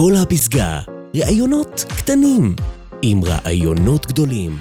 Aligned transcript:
כל 0.00 0.12
הפסגה, 0.22 0.80
ראיונות 1.16 1.84
קטנים 1.96 2.54
עם 3.02 3.20
רעיונות 3.24 4.06
גדולים. 4.06 4.58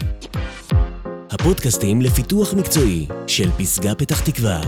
הפודקאסטים 1.31 2.01
לפיתוח 2.01 2.53
מקצועי 2.53 3.07
של 3.27 3.51
פסגה 3.51 3.95
פתח 3.95 4.21
תקווה. 4.21 4.61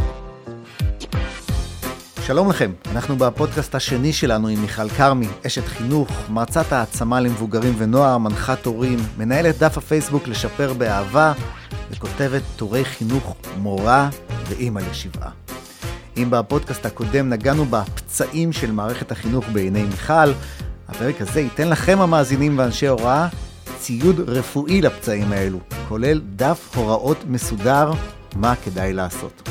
שלום 2.25 2.49
לכם, 2.49 2.71
אנחנו 2.91 3.17
בפודקאסט 3.17 3.75
השני 3.75 4.13
שלנו 4.13 4.47
עם 4.47 4.61
מיכל 4.61 4.89
כרמי, 4.89 5.27
אשת 5.47 5.65
חינוך, 5.65 6.09
מרצת 6.29 6.71
העצמה 6.71 7.19
למבוגרים 7.19 7.73
ונוער, 7.77 8.17
מנחת 8.17 8.65
הורים, 8.65 8.99
מנהלת 9.17 9.57
דף 9.57 9.77
הפייסבוק 9.77 10.27
לשפר 10.27 10.73
באהבה, 10.73 11.33
וכותבת 11.91 12.41
טורי 12.55 12.85
חינוך 12.85 13.35
מורה 13.57 14.09
ואימא 14.49 14.79
לשבעה. 14.91 15.50
אם 16.17 16.27
בפודקאסט 16.29 16.85
הקודם 16.85 17.29
נגענו 17.29 17.65
בפצעים 17.65 18.53
של 18.53 18.71
מערכת 18.71 19.11
החינוך 19.11 19.45
בעיני 19.53 19.83
מיכל, 19.83 20.31
הפרק 20.87 21.21
הזה 21.21 21.41
ייתן 21.41 21.69
לכם 21.69 22.01
המאזינים 22.01 22.59
ואנשי 22.59 22.87
הוראה 22.87 23.27
ציוד 23.79 24.29
רפואי 24.29 24.81
לפצעים 24.81 25.31
האלו, 25.31 25.59
כולל 25.89 26.21
דף 26.35 26.71
הוראות 26.75 27.17
מסודר 27.27 27.91
מה 28.35 28.55
כדאי 28.55 28.93
לעשות. 28.93 29.49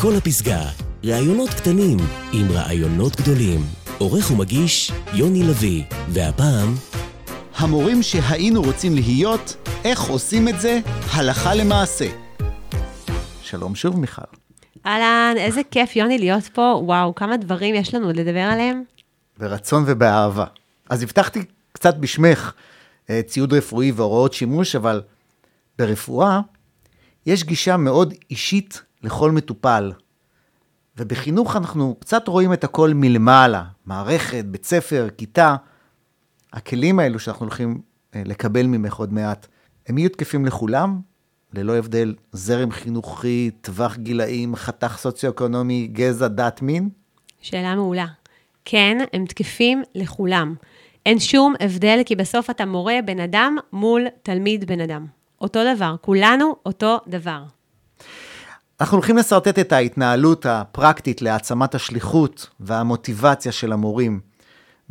כל 0.00 0.14
הפסגה, 0.14 0.60
ראיונות 1.04 1.50
קטנים 1.50 1.98
עם 2.32 2.46
רעיונות 2.50 3.16
גדולים. 3.16 3.60
עורך 4.00 4.30
ומגיש 4.30 4.92
יוני 5.12 5.42
לביא, 5.42 5.84
והפעם 6.08 6.74
המורים 7.56 8.02
שהיינו 8.02 8.62
רוצים 8.62 8.94
להיות, 8.94 9.56
איך 9.84 10.02
עושים 10.02 10.48
את 10.48 10.60
זה 10.60 10.80
הלכה 11.10 11.54
למעשה. 11.54 12.06
שלום 13.42 13.74
שוב 13.74 14.00
מיכל. 14.00 14.39
אהלן, 14.86 15.34
איזה 15.36 15.60
כיף, 15.70 15.96
יוני, 15.96 16.18
להיות 16.18 16.44
פה. 16.44 16.80
וואו, 16.84 17.14
כמה 17.14 17.36
דברים 17.36 17.74
יש 17.74 17.94
לנו 17.94 18.08
לדבר 18.08 18.40
עליהם. 18.40 18.82
ברצון 19.38 19.84
ובאהבה. 19.86 20.44
אז 20.90 21.02
הבטחתי 21.02 21.44
קצת 21.72 21.96
בשמך 21.96 22.52
אה, 23.10 23.20
ציוד 23.26 23.52
רפואי 23.52 23.92
והוראות 23.92 24.32
שימוש, 24.32 24.76
אבל 24.76 25.02
ברפואה 25.78 26.40
יש 27.26 27.44
גישה 27.44 27.76
מאוד 27.76 28.14
אישית 28.30 28.82
לכל 29.02 29.30
מטופל. 29.30 29.92
ובחינוך 30.96 31.56
אנחנו 31.56 31.96
קצת 32.00 32.28
רואים 32.28 32.52
את 32.52 32.64
הכל 32.64 32.92
מלמעלה, 32.94 33.64
מערכת, 33.86 34.44
בית 34.44 34.64
ספר, 34.64 35.08
כיתה. 35.18 35.56
הכלים 36.52 36.98
האלו 36.98 37.18
שאנחנו 37.18 37.46
הולכים 37.46 37.80
אה, 38.14 38.22
לקבל 38.24 38.66
ממך 38.66 38.94
עוד 38.94 39.12
מעט, 39.12 39.46
הם 39.86 39.98
יהיו 39.98 40.10
תקפים 40.10 40.46
לכולם, 40.46 41.00
ללא 41.54 41.76
הבדל 41.76 42.14
זרם 42.32 42.70
חינוכי, 42.70 43.50
טווח 43.60 43.96
גילאים, 43.96 44.56
חתך 44.56 44.96
סוציו-אקונומי, 44.98 45.88
גזע, 45.92 46.28
דת, 46.28 46.62
מין? 46.62 46.88
שאלה 47.40 47.74
מעולה. 47.74 48.06
כן, 48.64 48.98
הם 49.12 49.26
תקפים 49.26 49.82
לכולם. 49.94 50.54
אין 51.06 51.18
שום 51.18 51.54
הבדל, 51.60 52.00
כי 52.06 52.16
בסוף 52.16 52.50
אתה 52.50 52.64
מורה 52.64 52.94
בן 53.04 53.20
אדם 53.20 53.56
מול 53.72 54.06
תלמיד 54.22 54.64
בן 54.64 54.80
אדם. 54.80 55.06
אותו 55.40 55.60
דבר, 55.74 55.96
כולנו 56.00 56.56
אותו 56.66 56.98
דבר. 57.08 57.42
אנחנו 58.80 58.96
הולכים 58.96 59.16
לשרטט 59.16 59.58
את 59.58 59.72
ההתנהלות 59.72 60.46
הפרקטית 60.46 61.22
להעצמת 61.22 61.74
השליחות 61.74 62.50
והמוטיבציה 62.60 63.52
של 63.52 63.72
המורים, 63.72 64.20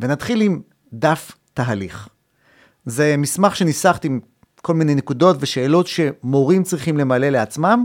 ונתחיל 0.00 0.40
עם 0.40 0.60
דף 0.92 1.32
תהליך. 1.54 2.08
זה 2.86 3.14
מסמך 3.18 3.56
שניסחתי 3.56 4.08
כל 4.62 4.74
מיני 4.74 4.94
נקודות 4.94 5.36
ושאלות 5.40 5.86
שמורים 5.86 6.62
צריכים 6.62 6.96
למלא 6.96 7.28
לעצמם, 7.28 7.84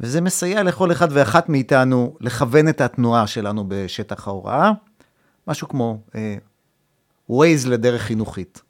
וזה 0.00 0.20
מסייע 0.20 0.62
לכל 0.62 0.92
אחד 0.92 1.08
ואחת 1.10 1.48
מאיתנו 1.48 2.16
לכוון 2.20 2.68
את 2.68 2.80
התנועה 2.80 3.26
שלנו 3.26 3.64
בשטח 3.68 4.28
ההוראה, 4.28 4.72
משהו 5.48 5.68
כמו 5.68 5.98
אה, 6.14 6.36
Waze 7.30 7.68
לדרך 7.68 8.02
חינוכית. 8.02 8.62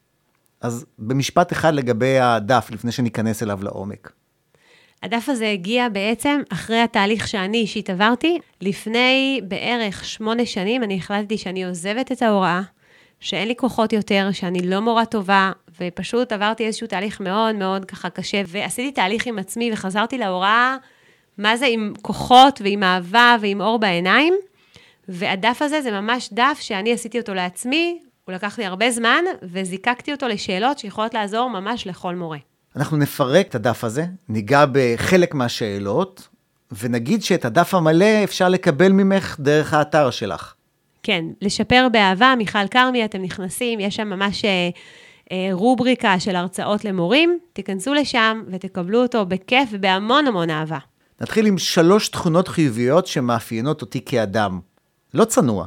אז 0.60 0.86
במשפט 0.98 1.52
אחד 1.52 1.74
לגבי 1.74 2.18
הדף, 2.18 2.68
לפני 2.70 2.92
שניכנס 2.92 3.42
אליו 3.42 3.58
לעומק. 3.62 4.12
הדף 5.02 5.28
הזה 5.28 5.50
הגיע 5.50 5.88
בעצם 5.88 6.40
אחרי 6.52 6.80
התהליך 6.80 7.28
שאני 7.28 7.58
אישית 7.58 7.90
עברתי. 7.90 8.38
לפני 8.60 9.40
בערך 9.48 10.04
שמונה 10.04 10.46
שנים 10.46 10.82
אני 10.82 10.96
החלטתי 10.96 11.38
שאני 11.38 11.64
עוזבת 11.64 12.12
את 12.12 12.22
ההוראה, 12.22 12.62
שאין 13.20 13.48
לי 13.48 13.56
כוחות 13.56 13.92
יותר, 13.92 14.28
שאני 14.32 14.58
לא 14.58 14.80
מורה 14.80 15.06
טובה, 15.06 15.52
ופשוט 15.80 16.32
עברתי 16.32 16.66
איזשהו 16.66 16.86
תהליך 16.86 17.20
מאוד 17.20 17.54
מאוד 17.54 17.84
ככה 17.84 18.10
קשה, 18.10 18.42
ועשיתי 18.46 18.92
תהליך 18.92 19.26
עם 19.26 19.38
עצמי 19.38 19.72
וחזרתי 19.72 20.18
להוראה, 20.18 20.76
מה 21.38 21.56
זה 21.56 21.66
עם 21.66 21.92
כוחות 22.02 22.60
ועם 22.64 22.82
אהבה 22.82 23.36
ועם 23.40 23.60
אור 23.60 23.78
בעיניים. 23.78 24.34
והדף 25.08 25.62
הזה 25.62 25.82
זה 25.82 25.90
ממש 25.90 26.28
דף 26.32 26.58
שאני 26.60 26.92
עשיתי 26.92 27.18
אותו 27.18 27.34
לעצמי, 27.34 27.98
הוא 28.24 28.34
לקח 28.34 28.58
לי 28.58 28.64
הרבה 28.64 28.90
זמן, 28.90 29.24
וזיקקתי 29.42 30.12
אותו 30.12 30.28
לשאלות 30.28 30.78
שיכולות 30.78 31.14
לעזור 31.14 31.50
ממש 31.50 31.86
לכל 31.86 32.14
מורה. 32.14 32.38
אנחנו 32.76 32.96
נפרק 32.96 33.48
את 33.48 33.54
הדף 33.54 33.84
הזה, 33.84 34.04
ניגע 34.28 34.64
בחלק 34.72 35.34
מהשאלות, 35.34 36.28
ונגיד 36.80 37.22
שאת 37.22 37.44
הדף 37.44 37.74
המלא 37.74 38.24
אפשר 38.24 38.48
לקבל 38.48 38.92
ממך 38.92 39.36
דרך 39.40 39.74
האתר 39.74 40.10
שלך. 40.10 40.54
כן, 41.02 41.24
לשפר 41.40 41.86
באהבה, 41.92 42.34
מיכל 42.38 42.68
כרמי, 42.68 43.04
אתם 43.04 43.22
נכנסים, 43.22 43.80
יש 43.80 43.96
שם 43.96 44.08
ממש 44.08 44.44
אה, 44.44 44.68
רובריקה 45.52 46.20
של 46.20 46.36
הרצאות 46.36 46.84
למורים, 46.84 47.38
תיכנסו 47.52 47.94
לשם 47.94 48.42
ותקבלו 48.48 49.02
אותו 49.02 49.26
בכיף 49.26 49.68
ובהמון 49.72 50.26
המון 50.26 50.50
אהבה. 50.50 50.78
נתחיל 51.20 51.46
עם 51.46 51.58
שלוש 51.58 52.08
תכונות 52.08 52.48
חיוביות 52.48 53.06
שמאפיינות 53.06 53.80
אותי 53.80 54.04
כאדם. 54.04 54.60
לא 55.14 55.24
צנוע. 55.24 55.66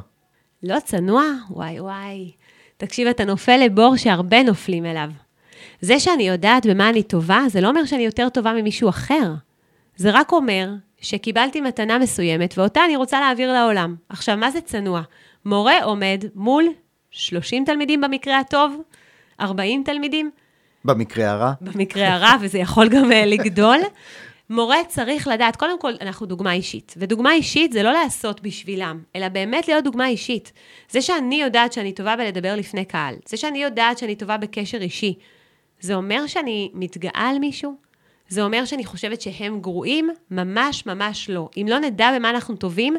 לא 0.62 0.76
צנוע? 0.84 1.24
וואי 1.50 1.80
וואי. 1.80 2.32
תקשיב, 2.76 3.08
אתה 3.08 3.24
נופל 3.24 3.60
לבור 3.64 3.96
שהרבה 3.96 4.42
נופלים 4.42 4.86
אליו. 4.86 5.10
זה 5.80 6.00
שאני 6.00 6.28
יודעת 6.28 6.66
במה 6.66 6.88
אני 6.88 7.02
טובה, 7.02 7.40
זה 7.48 7.60
לא 7.60 7.68
אומר 7.68 7.84
שאני 7.84 8.04
יותר 8.04 8.28
טובה 8.28 8.52
ממישהו 8.52 8.88
אחר. 8.88 9.32
זה 9.96 10.10
רק 10.12 10.32
אומר 10.32 10.68
שקיבלתי 11.00 11.60
מתנה 11.60 11.98
מסוימת, 11.98 12.58
ואותה 12.58 12.84
אני 12.84 12.96
רוצה 12.96 13.20
להעביר 13.20 13.52
לעולם. 13.52 13.96
עכשיו, 14.08 14.36
מה 14.36 14.50
זה 14.50 14.60
צנוע? 14.60 15.02
מורה 15.44 15.84
עומד 15.84 16.24
מול 16.34 16.64
30 17.10 17.64
תלמידים 17.64 18.00
במקרה 18.00 18.38
הטוב, 18.38 18.82
40 19.40 19.82
תלמידים. 19.84 20.30
במקרה 20.84 21.30
הרע. 21.30 21.52
במקרה 21.60 22.14
הרע, 22.14 22.32
וזה 22.40 22.58
יכול 22.58 22.88
גם 22.88 23.12
אה, 23.12 23.26
לגדול. 23.26 23.78
מורה 24.50 24.76
צריך 24.88 25.28
לדעת, 25.28 25.56
קודם 25.56 25.80
כל, 25.80 25.92
אנחנו 26.00 26.26
דוגמה 26.26 26.52
אישית. 26.52 26.94
ודוגמה 26.96 27.32
אישית 27.32 27.72
זה 27.72 27.82
לא 27.82 27.92
לעשות 27.92 28.40
בשבילם, 28.40 29.02
אלא 29.16 29.28
באמת 29.28 29.68
להיות 29.68 29.84
דוגמה 29.84 30.08
אישית. 30.08 30.52
זה 30.90 31.02
שאני 31.02 31.40
יודעת 31.42 31.72
שאני 31.72 31.92
טובה 31.92 32.16
בלדבר 32.16 32.56
לפני 32.56 32.84
קהל, 32.84 33.14
זה 33.26 33.36
שאני 33.36 33.62
יודעת 33.62 33.98
שאני 33.98 34.16
טובה 34.16 34.36
בקשר 34.36 34.78
אישי, 34.78 35.14
זה 35.80 35.94
אומר 35.94 36.26
שאני 36.26 36.70
מתגאה 36.74 37.28
על 37.28 37.38
מישהו? 37.38 37.74
זה 38.28 38.42
אומר 38.42 38.64
שאני 38.64 38.84
חושבת 38.84 39.20
שהם 39.20 39.60
גרועים? 39.60 40.10
ממש 40.30 40.86
ממש 40.86 41.30
לא. 41.30 41.48
אם 41.56 41.66
לא 41.68 41.78
נדע 41.78 42.10
במה 42.16 42.30
אנחנו 42.30 42.56
טובים, 42.56 42.96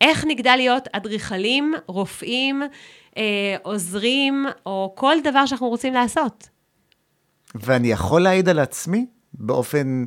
איך 0.00 0.24
נגדל 0.28 0.54
להיות 0.56 0.88
אדריכלים, 0.92 1.74
רופאים, 1.86 2.62
אה, 3.16 3.56
עוזרים, 3.62 4.46
או 4.66 4.92
כל 4.96 5.16
דבר 5.24 5.46
שאנחנו 5.46 5.68
רוצים 5.68 5.94
לעשות? 5.94 6.48
ואני 7.54 7.88
יכול 7.88 8.22
להעיד 8.22 8.48
על 8.48 8.58
עצמי 8.58 9.06
באופן 9.34 10.04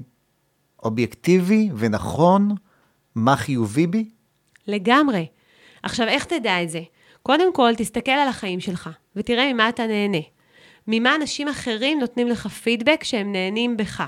אובייקטיבי 0.83 1.69
ונכון 1.77 2.55
מה 3.15 3.35
חיובי 3.35 3.87
בי? 3.87 4.09
לגמרי. 4.67 5.27
עכשיו, 5.83 6.07
איך 6.07 6.25
תדע 6.25 6.63
את 6.63 6.69
זה? 6.69 6.81
קודם 7.23 7.53
כל, 7.53 7.71
תסתכל 7.77 8.11
על 8.11 8.27
החיים 8.27 8.59
שלך, 8.59 8.89
ותראה 9.15 9.53
ממה 9.53 9.69
אתה 9.69 9.87
נהנה. 9.87 10.17
ממה 10.87 11.15
אנשים 11.15 11.47
אחרים 11.47 11.99
נותנים 11.99 12.27
לך 12.27 12.47
פידבק 12.47 13.03
שהם 13.03 13.31
נהנים 13.31 13.77
בך. 13.77 14.03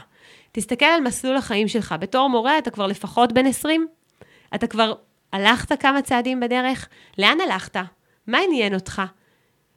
תסתכל 0.51 0.85
על 0.85 1.01
מסלול 1.01 1.35
החיים 1.38 1.67
שלך. 1.67 1.95
בתור 2.00 2.29
מורה 2.29 2.57
אתה 2.57 2.72
כבר 2.72 2.88
לפחות 2.88 3.34
בן 3.34 3.45
20? 3.45 3.88
אתה 4.55 4.67
כבר 4.67 4.94
הלכת 5.34 5.81
כמה 5.81 6.01
צעדים 6.01 6.39
בדרך? 6.39 6.88
לאן 7.17 7.38
הלכת? 7.41 7.78
מה 8.28 8.40
עניין 8.40 8.74
אותך? 8.74 9.02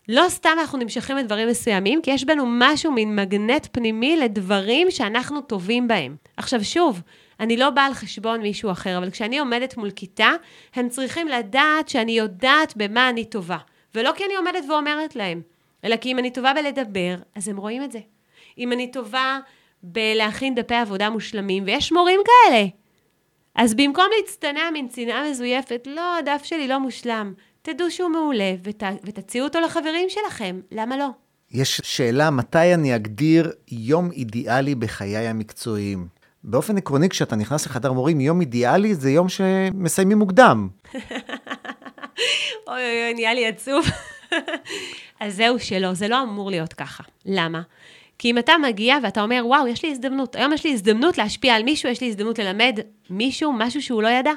לא 0.08 0.24
סתם 0.28 0.56
אנחנו 0.60 0.78
נמשכים 0.78 1.16
לדברים 1.16 1.48
מסוימים, 1.48 2.02
כי 2.02 2.10
יש 2.10 2.24
בנו 2.24 2.44
משהו, 2.48 2.92
מין 2.92 3.16
מגנט 3.16 3.66
פנימי 3.72 4.16
לדברים 4.16 4.90
שאנחנו 4.90 5.40
טובים 5.40 5.88
בהם. 5.88 6.16
עכשיו 6.36 6.64
שוב, 6.64 7.02
אני 7.40 7.56
לא 7.56 7.70
באה 7.70 7.86
על 7.86 7.94
חשבון 7.94 8.40
מישהו 8.40 8.70
אחר, 8.70 8.98
אבל 8.98 9.10
כשאני 9.10 9.38
עומדת 9.38 9.76
מול 9.76 9.90
כיתה, 9.90 10.30
הם 10.74 10.88
צריכים 10.88 11.28
לדעת 11.28 11.88
שאני 11.88 12.12
יודעת 12.12 12.76
במה 12.76 13.08
אני 13.08 13.24
טובה. 13.24 13.58
ולא 13.94 14.12
כי 14.16 14.24
אני 14.24 14.36
עומדת 14.36 14.64
ואומרת 14.68 15.16
להם, 15.16 15.42
אלא 15.84 15.96
כי 15.96 16.12
אם 16.12 16.18
אני 16.18 16.30
טובה 16.30 16.52
בלדבר, 16.54 17.14
אז 17.34 17.48
הם 17.48 17.56
רואים 17.56 17.82
את 17.82 17.92
זה. 17.92 18.00
אם 18.58 18.72
אני 18.72 18.90
טובה 18.90 19.38
בלהכין 19.82 20.54
דפי 20.54 20.74
עבודה 20.74 21.10
מושלמים, 21.10 21.64
ויש 21.66 21.92
מורים 21.92 22.20
כאלה. 22.26 22.66
אז 23.54 23.74
במקום 23.74 24.06
להצטנע 24.16 24.70
מן 24.72 24.88
צנעה 24.88 25.30
מזויפת, 25.30 25.86
לא, 25.86 26.16
הדף 26.16 26.44
שלי 26.44 26.68
לא 26.68 26.78
מושלם. 26.78 27.34
תדעו 27.62 27.90
שהוא 27.90 28.08
מעולה 28.08 28.54
ות, 28.64 28.82
ותציעו 29.04 29.46
אותו 29.46 29.60
לחברים 29.60 30.08
שלכם, 30.08 30.60
למה 30.72 30.96
לא? 30.96 31.08
יש 31.50 31.80
שאלה 31.84 32.30
מתי 32.30 32.74
אני 32.74 32.96
אגדיר 32.96 33.52
יום 33.70 34.10
אידיאלי 34.12 34.74
בחיי 34.74 35.28
המקצועיים. 35.28 36.08
באופן 36.44 36.76
עקרוני, 36.76 37.08
כשאתה 37.08 37.36
נכנס 37.36 37.66
לחדר 37.66 37.92
מורים, 37.92 38.20
יום 38.20 38.40
אידיאלי 38.40 38.94
זה 38.94 39.10
יום 39.10 39.28
שמסיימים 39.28 40.18
מוקדם. 40.18 40.68
אוי 40.94 41.02
אוי 42.66 43.02
אוי, 43.04 43.14
נהיה 43.14 43.34
לי 43.34 43.46
עצוב. 43.46 43.86
אז 45.20 45.36
זהו 45.36 45.58
שלא, 45.58 45.94
זה 45.94 46.08
לא 46.08 46.22
אמור 46.22 46.50
להיות 46.50 46.72
ככה. 46.72 47.02
למה? 47.26 47.62
כי 48.18 48.30
אם 48.30 48.38
אתה 48.38 48.52
מגיע 48.62 48.96
ואתה 49.02 49.22
אומר, 49.22 49.42
וואו, 49.44 49.66
יש 49.66 49.84
לי 49.84 49.90
הזדמנות, 49.90 50.36
היום 50.36 50.52
יש 50.52 50.64
לי 50.64 50.72
הזדמנות 50.72 51.18
להשפיע 51.18 51.54
על 51.54 51.62
מישהו, 51.62 51.88
יש 51.88 52.00
לי 52.00 52.08
הזדמנות 52.08 52.38
ללמד 52.38 52.78
מישהו 53.10 53.52
משהו 53.52 53.82
שהוא 53.82 54.02
לא 54.02 54.08
ידע. 54.08 54.32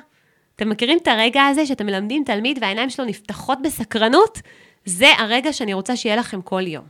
אתם 0.55 0.69
מכירים 0.69 0.97
את 0.97 1.07
הרגע 1.07 1.45
הזה 1.45 1.65
שאתם 1.65 1.85
מלמדים 1.85 2.23
תלמיד 2.23 2.57
והעיניים 2.61 2.89
שלו 2.89 3.05
נפתחות 3.05 3.57
בסקרנות? 3.63 4.39
זה 4.85 5.07
הרגע 5.17 5.53
שאני 5.53 5.73
רוצה 5.73 5.95
שיהיה 5.95 6.15
לכם 6.15 6.41
כל 6.41 6.67
יום. 6.67 6.85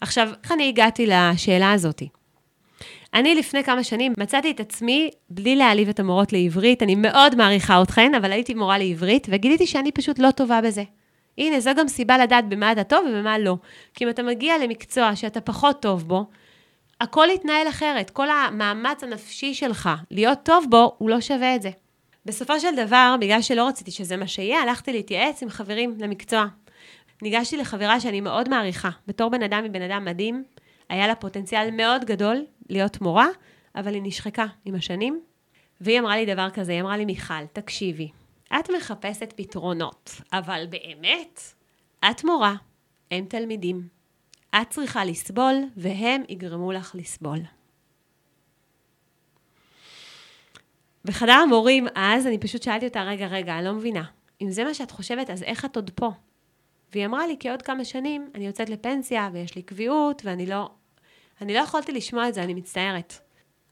עכשיו, 0.00 0.28
איך 0.42 0.52
אני 0.52 0.68
הגעתי 0.68 1.06
לשאלה 1.06 1.72
הזאתי? 1.72 2.08
אני 3.14 3.34
לפני 3.34 3.64
כמה 3.64 3.84
שנים 3.84 4.12
מצאתי 4.18 4.50
את 4.50 4.60
עצמי, 4.60 5.10
בלי 5.30 5.56
להעליב 5.56 5.88
את 5.88 6.00
המורות 6.00 6.32
לעברית, 6.32 6.82
אני 6.82 6.94
מאוד 6.94 7.34
מעריכה 7.34 7.82
אתכן, 7.82 8.14
אבל 8.14 8.32
הייתי 8.32 8.54
מורה 8.54 8.78
לעברית, 8.78 9.26
וגיליתי 9.30 9.66
שאני 9.66 9.92
פשוט 9.92 10.18
לא 10.18 10.30
טובה 10.30 10.60
בזה. 10.60 10.82
הנה, 11.38 11.60
זו 11.60 11.70
גם 11.76 11.88
סיבה 11.88 12.18
לדעת 12.18 12.48
במה 12.48 12.72
אתה 12.72 12.84
טוב 12.84 13.06
ובמה 13.08 13.38
לא. 13.38 13.56
כי 13.94 14.04
אם 14.04 14.10
אתה 14.10 14.22
מגיע 14.22 14.58
למקצוע 14.58 15.16
שאתה 15.16 15.40
פחות 15.40 15.82
טוב 15.82 16.08
בו, 16.08 16.26
הכל 17.00 17.26
יתנהל 17.34 17.68
אחרת. 17.68 18.10
כל 18.10 18.30
המאמץ 18.30 19.04
הנפשי 19.04 19.54
שלך 19.54 19.90
להיות 20.10 20.38
טוב 20.42 20.64
בו, 20.70 20.94
הוא 20.98 21.10
לא 21.10 21.20
שווה 21.20 21.54
את 21.54 21.62
זה. 21.62 21.70
בסופו 22.24 22.60
של 22.60 22.76
דבר, 22.76 23.16
בגלל 23.20 23.42
שלא 23.42 23.68
רציתי 23.68 23.90
שזה 23.90 24.16
מה 24.16 24.26
שיהיה, 24.26 24.62
הלכתי 24.62 24.92
להתייעץ 24.92 25.42
עם 25.42 25.48
חברים 25.48 25.94
למקצוע. 25.98 26.46
ניגשתי 27.22 27.56
לחברה 27.56 28.00
שאני 28.00 28.20
מאוד 28.20 28.48
מעריכה. 28.48 28.90
בתור 29.06 29.30
בן 29.30 29.42
אדם 29.42 29.62
היא 29.62 29.70
בן 29.70 29.82
אדם 29.82 30.04
מדהים, 30.04 30.44
היה 30.88 31.06
לה 31.06 31.14
פוטנציאל 31.14 31.70
מאוד 31.70 32.04
גדול 32.04 32.44
להיות 32.68 33.00
מורה, 33.00 33.26
אבל 33.76 33.94
היא 33.94 34.02
נשחקה 34.04 34.46
עם 34.64 34.74
השנים. 34.74 35.20
והיא 35.80 36.00
אמרה 36.00 36.16
לי 36.16 36.34
דבר 36.34 36.50
כזה, 36.50 36.72
היא 36.72 36.80
אמרה 36.80 36.96
לי, 36.96 37.04
מיכל, 37.04 37.46
תקשיבי, 37.52 38.10
את 38.58 38.70
מחפשת 38.76 39.32
פתרונות, 39.36 40.10
אבל 40.32 40.64
באמת, 40.70 41.40
את 42.10 42.24
מורה, 42.24 42.54
הם 43.10 43.24
תלמידים. 43.24 43.88
את 44.60 44.70
צריכה 44.70 45.04
לסבול, 45.04 45.54
והם 45.76 46.22
יגרמו 46.28 46.72
לך 46.72 46.94
לסבול. 46.94 47.38
בחדר 51.04 51.32
המורים 51.32 51.86
אז, 51.94 52.26
אני 52.26 52.38
פשוט 52.38 52.62
שאלתי 52.62 52.86
אותה, 52.86 53.02
רגע, 53.02 53.26
רגע, 53.26 53.58
אני 53.58 53.64
לא 53.64 53.72
מבינה. 53.72 54.02
אם 54.42 54.50
זה 54.50 54.64
מה 54.64 54.74
שאת 54.74 54.90
חושבת, 54.90 55.30
אז 55.30 55.42
איך 55.42 55.64
את 55.64 55.76
עוד 55.76 55.90
פה? 55.94 56.10
והיא 56.92 57.06
אמרה 57.06 57.26
לי, 57.26 57.36
כי 57.40 57.50
עוד 57.50 57.62
כמה 57.62 57.84
שנים 57.84 58.30
אני 58.34 58.46
יוצאת 58.46 58.70
לפנסיה 58.70 59.30
ויש 59.32 59.56
לי 59.56 59.62
קביעות, 59.62 60.22
ואני 60.24 60.46
לא... 60.46 60.70
אני 61.40 61.54
לא 61.54 61.58
יכולתי 61.58 61.92
לשמוע 61.92 62.28
את 62.28 62.34
זה, 62.34 62.42
אני 62.42 62.54
מצטערת. 62.54 63.14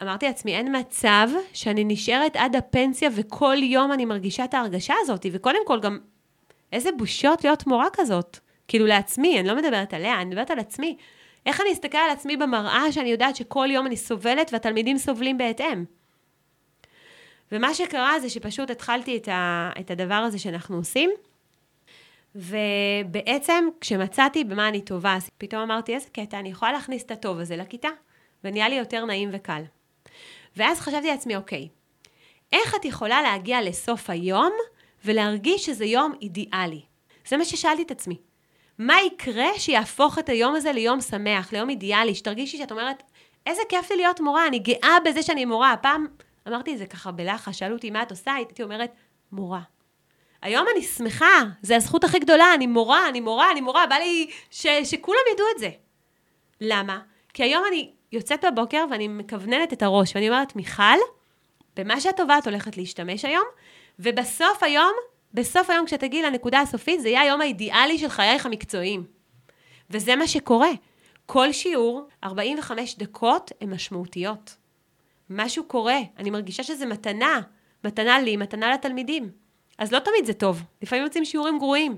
אמרתי 0.02 0.26
לעצמי, 0.26 0.56
אין 0.56 0.76
מצב 0.76 1.28
שאני 1.52 1.84
נשארת 1.84 2.36
עד 2.36 2.56
הפנסיה 2.56 3.10
וכל 3.14 3.56
יום 3.62 3.92
אני 3.92 4.04
מרגישה 4.04 4.44
את 4.44 4.54
ההרגשה 4.54 4.94
הזאת, 5.00 5.26
וקודם 5.32 5.58
כל 5.66 5.80
גם, 5.80 5.98
איזה 6.72 6.90
בושות 6.98 7.44
להיות 7.44 7.66
מורה 7.66 7.86
כזאת. 7.92 8.38
כאילו 8.68 8.86
לעצמי, 8.86 9.40
אני 9.40 9.48
לא 9.48 9.56
מדברת 9.56 9.94
עליה, 9.94 10.20
אני 10.20 10.24
מדברת 10.24 10.50
על 10.50 10.58
עצמי. 10.58 10.96
איך 11.46 11.60
אני 11.60 11.72
אסתכל 11.72 11.98
על 11.98 12.10
עצמי 12.10 12.36
במראה 12.36 12.92
שאני 12.92 13.10
יודעת 13.10 13.36
שכל 13.36 13.68
יום 13.70 13.86
אני 13.86 13.96
סובלת 13.96 14.52
והתלמידים 14.52 14.98
סובלים 14.98 15.38
בהתאם? 15.38 15.84
ומה 17.52 17.74
שקרה 17.74 18.20
זה 18.20 18.30
שפשוט 18.30 18.70
התחלתי 18.70 19.16
את, 19.16 19.28
ה, 19.28 19.70
את 19.80 19.90
הדבר 19.90 20.14
הזה 20.14 20.38
שאנחנו 20.38 20.76
עושים, 20.76 21.10
ובעצם 22.34 23.64
כשמצאתי 23.80 24.44
במה 24.44 24.68
אני 24.68 24.80
טובה, 24.80 25.14
אז 25.16 25.30
פתאום 25.38 25.62
אמרתי, 25.62 25.94
איזה 25.94 26.08
קטע, 26.12 26.38
אני 26.38 26.48
יכולה 26.48 26.72
להכניס 26.72 27.02
את 27.02 27.10
הטוב 27.10 27.38
הזה 27.38 27.56
לכיתה, 27.56 27.88
ונהיה 28.44 28.68
לי 28.68 28.74
יותר 28.74 29.04
נעים 29.04 29.30
וקל. 29.32 29.62
ואז 30.56 30.80
חשבתי 30.80 31.06
לעצמי, 31.06 31.36
אוקיי, 31.36 31.68
איך 32.52 32.74
את 32.74 32.84
יכולה 32.84 33.22
להגיע 33.22 33.62
לסוף 33.62 34.10
היום 34.10 34.52
ולהרגיש 35.04 35.66
שזה 35.66 35.84
יום 35.84 36.12
אידיאלי? 36.22 36.82
זה 37.28 37.36
מה 37.36 37.44
ששאלתי 37.44 37.82
את 37.82 37.90
עצמי. 37.90 38.16
מה 38.78 38.94
יקרה 39.06 39.48
שיהפוך 39.58 40.18
את 40.18 40.28
היום 40.28 40.54
הזה 40.54 40.72
ליום 40.72 41.00
שמח, 41.00 41.52
ליום 41.52 41.70
אידיאלי, 41.70 42.14
שתרגישי 42.14 42.58
שאת 42.58 42.70
אומרת, 42.70 43.02
איזה 43.46 43.62
כיף 43.68 43.90
לי 43.90 43.96
להיות 43.96 44.20
מורה, 44.20 44.46
אני 44.46 44.58
גאה 44.58 44.96
בזה 45.04 45.22
שאני 45.22 45.44
מורה. 45.44 45.72
הפעם 45.72 46.06
אמרתי 46.50 46.72
את 46.72 46.78
זה 46.78 46.86
ככה 46.86 47.10
בלחש, 47.10 47.58
שאלו 47.58 47.74
אותי 47.76 47.90
מה 47.90 48.02
את 48.02 48.10
עושה, 48.10 48.34
הייתי 48.34 48.62
אומרת, 48.62 48.92
מורה. 49.32 49.60
היום 50.42 50.66
אני 50.74 50.82
שמחה, 50.82 51.42
זו 51.62 51.74
הזכות 51.74 52.04
הכי 52.04 52.18
גדולה, 52.18 52.54
אני 52.54 52.66
מורה, 52.66 53.08
אני 53.08 53.20
מורה, 53.20 53.50
אני 53.50 53.60
מורה, 53.60 53.86
בא 53.86 53.94
לי 53.94 54.30
ש, 54.50 54.66
שכולם 54.66 55.18
ידעו 55.32 55.46
את 55.54 55.58
זה. 55.58 55.70
למה? 56.60 57.00
כי 57.34 57.42
היום 57.42 57.64
אני 57.68 57.92
יוצאת 58.12 58.44
בבוקר 58.44 58.84
ואני 58.90 59.08
מכווננת 59.08 59.72
את 59.72 59.82
הראש, 59.82 60.14
ואני 60.14 60.28
אומרת, 60.28 60.56
מיכל, 60.56 60.98
במה 61.76 62.00
שאת 62.00 62.16
טובה 62.16 62.38
את 62.38 62.46
הולכת 62.46 62.76
להשתמש 62.76 63.24
היום, 63.24 63.44
ובסוף 63.98 64.62
היום, 64.62 64.92
בסוף 65.34 65.70
היום 65.70 65.86
כשתגיעי 65.86 66.22
לנקודה 66.22 66.60
הסופית, 66.60 67.00
זה 67.00 67.08
יהיה 67.08 67.20
היום 67.20 67.40
האידיאלי 67.40 67.98
של 67.98 68.08
חייך 68.08 68.46
המקצועיים. 68.46 69.04
וזה 69.90 70.16
מה 70.16 70.26
שקורה. 70.26 70.70
כל 71.26 71.52
שיעור, 71.52 72.08
45 72.24 72.98
דקות, 72.98 73.52
הן 73.60 73.74
משמעותיות. 73.74 74.56
משהו 75.30 75.64
קורה, 75.64 75.98
אני 76.18 76.30
מרגישה 76.30 76.62
שזה 76.62 76.86
מתנה, 76.86 77.40
מתנה 77.84 78.20
לי, 78.20 78.36
מתנה 78.36 78.72
לתלמידים. 78.72 79.30
אז 79.78 79.92
לא 79.92 79.98
תמיד 79.98 80.26
זה 80.26 80.32
טוב, 80.32 80.62
לפעמים 80.82 81.04
יוצאים 81.04 81.24
שיעורים 81.24 81.58
גרועים. 81.58 81.96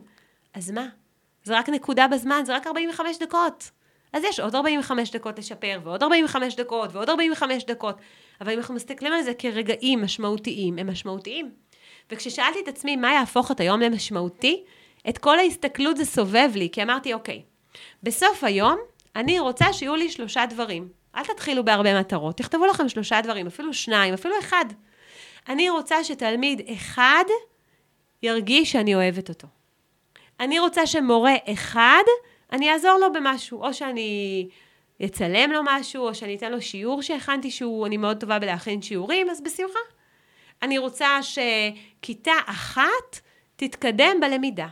אז 0.54 0.70
מה? 0.70 0.86
זה 1.44 1.58
רק 1.58 1.68
נקודה 1.68 2.08
בזמן, 2.08 2.42
זה 2.44 2.56
רק 2.56 2.66
45 2.66 3.18
דקות. 3.18 3.70
אז 4.12 4.24
יש 4.24 4.40
עוד 4.40 4.54
45 4.54 5.10
דקות 5.10 5.38
לשפר, 5.38 5.80
ועוד 5.84 6.02
45 6.02 6.56
דקות, 6.56 6.90
ועוד 6.92 7.10
45 7.10 7.64
דקות. 7.64 7.96
אבל 8.40 8.52
אם 8.52 8.58
אנחנו 8.58 8.74
מסתכלים 8.74 9.12
על 9.12 9.22
זה 9.22 9.34
כרגעים 9.34 10.02
משמעותיים, 10.02 10.78
הם 10.78 10.90
משמעותיים. 10.90 11.50
וכששאלתי 12.10 12.58
את 12.62 12.68
עצמי 12.68 12.96
מה 12.96 13.12
יהפוך 13.12 13.50
את 13.50 13.60
היום 13.60 13.80
למשמעותי, 13.80 14.64
את 15.08 15.18
כל 15.18 15.38
ההסתכלות 15.38 15.96
זה 15.96 16.04
סובב 16.04 16.50
לי, 16.54 16.68
כי 16.72 16.82
אמרתי, 16.82 17.14
אוקיי, 17.14 17.42
בסוף 18.02 18.44
היום 18.44 18.76
אני 19.16 19.38
רוצה 19.38 19.72
שיהיו 19.72 19.96
לי 19.96 20.10
שלושה 20.10 20.46
דברים. 20.46 21.01
אל 21.16 21.24
תתחילו 21.24 21.64
בהרבה 21.64 22.00
מטרות, 22.00 22.36
תכתבו 22.36 22.66
לכם 22.66 22.88
שלושה 22.88 23.20
דברים, 23.20 23.46
אפילו 23.46 23.74
שניים, 23.74 24.14
אפילו 24.14 24.34
אחד. 24.38 24.64
אני 25.48 25.70
רוצה 25.70 26.04
שתלמיד 26.04 26.62
אחד 26.72 27.24
ירגיש 28.22 28.72
שאני 28.72 28.94
אוהבת 28.94 29.28
אותו. 29.28 29.48
אני 30.40 30.58
רוצה 30.58 30.86
שמורה 30.86 31.34
אחד, 31.52 32.02
אני 32.52 32.72
אעזור 32.72 32.98
לו 33.00 33.12
במשהו, 33.12 33.64
או 33.64 33.74
שאני 33.74 34.48
אצלם 35.04 35.52
לו 35.52 35.60
משהו, 35.64 36.08
או 36.08 36.14
שאני 36.14 36.36
אתן 36.36 36.52
לו 36.52 36.62
שיעור 36.62 37.02
שהכנתי 37.02 37.50
שהוא, 37.50 37.86
אני 37.86 37.96
מאוד 37.96 38.20
טובה 38.20 38.38
בלהכין 38.38 38.82
שיעורים, 38.82 39.30
אז 39.30 39.40
בשמחה. 39.40 39.78
אני 40.62 40.78
רוצה 40.78 41.18
שכיתה 41.22 42.32
אחת 42.46 43.20
תתקדם 43.56 44.16
בלמידה. 44.20 44.68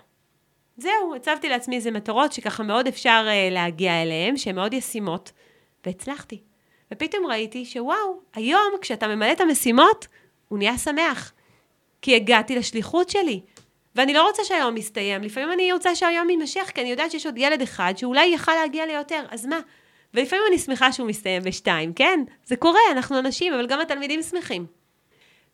זהו, 0.76 1.14
הצבתי 1.16 1.48
לעצמי 1.48 1.76
איזה 1.76 1.90
מטרות 1.90 2.32
שככה 2.32 2.62
מאוד 2.62 2.86
אפשר 2.86 3.26
uh, 3.26 3.54
להגיע 3.54 4.02
אליהן, 4.02 4.36
שהן 4.36 4.54
מאוד 4.54 4.74
ישימות, 4.74 5.32
והצלחתי. 5.86 6.42
ופתאום 6.92 7.26
ראיתי 7.26 7.64
שוואו, 7.64 8.20
היום 8.34 8.72
כשאתה 8.80 9.08
ממלא 9.08 9.32
את 9.32 9.40
המשימות, 9.40 10.06
הוא 10.48 10.58
נהיה 10.58 10.78
שמח. 10.78 11.32
כי 12.02 12.16
הגעתי 12.16 12.56
לשליחות 12.56 13.10
שלי. 13.10 13.40
ואני 13.94 14.12
לא 14.12 14.26
רוצה 14.26 14.44
שהיום 14.44 14.76
יסתיים, 14.76 15.22
לפעמים 15.22 15.52
אני 15.52 15.72
רוצה 15.72 15.94
שהיום 15.94 16.30
יימשך, 16.30 16.70
כי 16.74 16.80
אני 16.80 16.90
יודעת 16.90 17.10
שיש 17.10 17.26
עוד 17.26 17.38
ילד 17.38 17.62
אחד 17.62 17.94
שאולי 17.96 18.26
יכל 18.26 18.52
להגיע 18.54 18.86
ליותר, 18.86 19.24
אז 19.30 19.46
מה? 19.46 19.60
ולפעמים 20.14 20.44
אני 20.48 20.58
שמחה 20.58 20.92
שהוא 20.92 21.08
מסתיים 21.08 21.42
בשתיים, 21.42 21.92
כן? 21.92 22.20
זה 22.44 22.56
קורה, 22.56 22.80
אנחנו 22.92 23.18
אנשים, 23.18 23.52
אבל 23.54 23.66
גם 23.66 23.80
התלמידים 23.80 24.22
שמחים. 24.22 24.66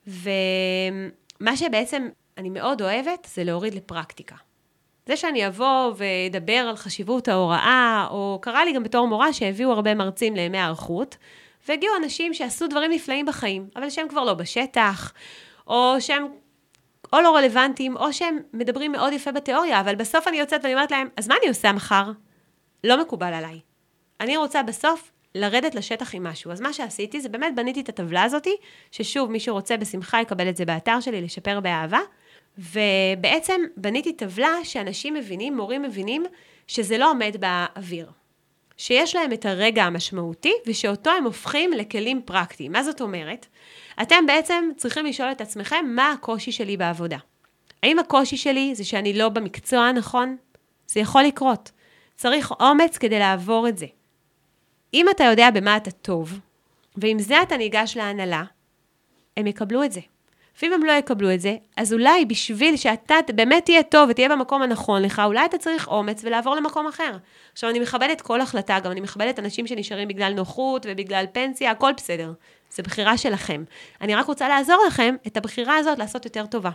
ומה 0.06 1.56
שבעצם 1.56 2.08
אני 2.38 2.50
מאוד 2.50 2.82
אוהבת, 2.82 3.28
זה 3.34 3.44
להוריד 3.44 3.74
לפרקטיקה. 3.74 4.36
זה 5.06 5.16
שאני 5.16 5.46
אבוא 5.46 5.92
ואדבר 5.96 6.66
על 6.68 6.76
חשיבות 6.76 7.28
ההוראה, 7.28 8.06
או 8.10 8.38
קרה 8.42 8.64
לי 8.64 8.72
גם 8.72 8.82
בתור 8.82 9.06
מורה 9.08 9.32
שהביאו 9.32 9.72
הרבה 9.72 9.94
מרצים 9.94 10.36
לימי 10.36 10.58
הערכות, 10.58 11.16
והגיעו 11.68 11.96
אנשים 11.96 12.34
שעשו 12.34 12.66
דברים 12.66 12.92
נפלאים 12.92 13.26
בחיים, 13.26 13.68
אבל 13.76 13.90
שהם 13.90 14.08
כבר 14.08 14.24
לא 14.24 14.34
בשטח, 14.34 15.12
או 15.66 15.96
שהם 16.00 16.26
או 17.12 17.20
לא 17.20 17.36
רלוונטיים, 17.36 17.96
או 17.96 18.12
שהם 18.12 18.38
מדברים 18.52 18.92
מאוד 18.92 19.12
יפה 19.12 19.32
בתיאוריה, 19.32 19.80
אבל 19.80 19.94
בסוף 19.94 20.28
אני 20.28 20.36
יוצאת 20.36 20.60
ואני 20.62 20.74
אומרת 20.74 20.90
להם, 20.90 21.08
אז 21.16 21.28
מה 21.28 21.34
אני 21.40 21.48
עושה 21.48 21.72
מחר? 21.72 22.10
לא 22.84 23.00
מקובל 23.00 23.34
עליי. 23.34 23.60
אני 24.20 24.36
רוצה 24.36 24.62
בסוף 24.62 25.12
לרדת 25.34 25.74
לשטח 25.74 26.14
עם 26.14 26.24
משהו. 26.24 26.52
אז 26.52 26.60
מה 26.60 26.72
שעשיתי 26.72 27.20
זה 27.20 27.28
באמת 27.28 27.54
בניתי 27.54 27.80
את 27.80 27.88
הטבלה 27.88 28.22
הזאתי, 28.22 28.56
ששוב, 28.90 29.30
מי 29.30 29.40
שרוצה 29.40 29.76
בשמחה 29.76 30.20
יקבל 30.20 30.48
את 30.48 30.56
זה 30.56 30.64
באתר 30.64 31.00
שלי, 31.00 31.22
לשפר 31.22 31.60
באהבה. 31.60 32.00
ובעצם 32.58 33.60
בניתי 33.76 34.12
טבלה 34.12 34.64
שאנשים 34.64 35.14
מבינים, 35.14 35.56
מורים 35.56 35.82
מבינים, 35.82 36.24
שזה 36.66 36.98
לא 36.98 37.10
עומד 37.10 37.36
באוויר. 37.40 38.10
שיש 38.76 39.16
להם 39.16 39.32
את 39.32 39.46
הרגע 39.46 39.84
המשמעותי, 39.84 40.52
ושאותו 40.66 41.10
הם 41.10 41.24
הופכים 41.24 41.72
לכלים 41.72 42.22
פרקטיים. 42.24 42.72
מה 42.72 42.82
זאת 42.82 43.00
אומרת? 43.00 43.46
אתם 44.02 44.26
בעצם 44.26 44.64
צריכים 44.76 45.06
לשאול 45.06 45.32
את 45.32 45.40
עצמכם, 45.40 45.84
מה 45.88 46.12
הקושי 46.12 46.52
שלי 46.52 46.76
בעבודה? 46.76 47.18
האם 47.82 47.98
הקושי 47.98 48.36
שלי 48.36 48.74
זה 48.74 48.84
שאני 48.84 49.12
לא 49.12 49.28
במקצוע 49.28 49.80
הנכון? 49.80 50.36
זה 50.86 51.00
יכול 51.00 51.22
לקרות. 51.22 51.70
צריך 52.16 52.52
אומץ 52.60 52.98
כדי 52.98 53.18
לעבור 53.18 53.68
את 53.68 53.78
זה. 53.78 53.86
אם 54.94 55.06
אתה 55.10 55.24
יודע 55.24 55.50
במה 55.50 55.76
אתה 55.76 55.90
טוב, 55.90 56.38
ועם 56.96 57.18
זה 57.18 57.42
אתה 57.42 57.56
ניגש 57.56 57.96
להנהלה, 57.96 58.44
הם 59.36 59.46
יקבלו 59.46 59.84
את 59.84 59.92
זה. 59.92 60.00
ואם 60.62 60.72
הם 60.72 60.84
לא 60.84 60.92
יקבלו 60.92 61.34
את 61.34 61.40
זה, 61.40 61.56
אז 61.76 61.92
אולי 61.92 62.24
בשביל 62.24 62.76
שאתה 62.76 63.14
באמת 63.34 63.64
תהיה 63.64 63.82
טוב 63.82 64.10
ותהיה 64.10 64.28
במקום 64.28 64.62
הנכון 64.62 65.02
לך, 65.02 65.22
אולי 65.24 65.44
אתה 65.44 65.58
צריך 65.58 65.88
אומץ 65.88 66.20
ולעבור 66.24 66.56
למקום 66.56 66.86
אחר. 66.86 67.16
עכשיו, 67.52 67.70
אני 67.70 67.78
מכבדת 67.78 68.20
כל 68.20 68.40
החלטה, 68.40 68.78
גם 68.80 68.90
אני 68.90 69.00
מכבדת 69.00 69.38
אנשים 69.38 69.66
שנשארים 69.66 70.08
בגלל 70.08 70.32
נוחות 70.32 70.86
ובגלל 70.88 71.24
פנסיה, 71.32 71.70
הכל 71.70 71.92
בסדר. 71.96 72.32
זו 72.70 72.82
בחירה 72.82 73.18
שלכם. 73.18 73.64
אני 74.00 74.14
רק 74.14 74.26
רוצה 74.26 74.48
לעזור 74.48 74.84
לכם 74.86 75.14
את 75.26 75.36
הבחירה 75.36 75.76
הזאת 75.76 75.98
לעשות 75.98 76.24
יותר 76.24 76.46
טובה. 76.46 76.70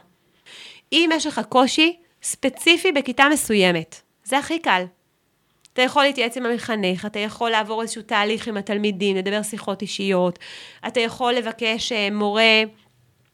אם 0.94 1.10
יש 1.14 1.28
לך 1.28 1.42
קושי 1.50 1.98
ספציפי 2.24 2.92
בכיתה 2.92 3.24
מסוימת, 3.32 4.02
זה 4.24 4.38
הכי 4.38 4.60
קל. 4.60 4.84
אתה 5.74 5.82
יכול 5.82 6.04
להתייעץ 6.04 6.38
עם 6.38 6.46
המחנך, 6.46 7.06
אתה 7.06 7.20
יכול 7.20 7.50
לעבור 7.50 7.82
איזשהו 7.82 8.02
תהליך 8.02 8.48
עם 8.48 8.58
התלמידים, 8.58 9.16
לדבר 9.16 9.44
שיחות 9.44 9.82
אישיות, 9.82 10.40
אתה 10.88 11.00
יכול 11.00 11.34
לבקש 11.34 11.92
אה, 11.92 12.10
מורה 12.12 12.64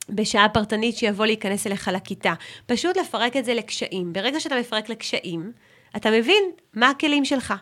בשעה 0.10 0.50
פרטנית 0.50 0.98
שיבוא 0.98 1.26
להיכנס 1.26 1.68
אליך 1.68 1.88
לכיתה. 1.94 2.34
פשוט 2.66 2.98
לפרק 2.98 3.38
את 3.38 3.46
זה 3.46 3.54
לקשיים. 3.54 4.14
ברגע 4.14 4.40
שאתה 4.40 4.60
מפרק 4.60 4.90
לקשיים, 4.90 5.52
אתה 5.96 6.12
מבין 6.12 6.44
מה 6.74 6.90
הכלים 6.90 7.26
שלך. 7.26 7.54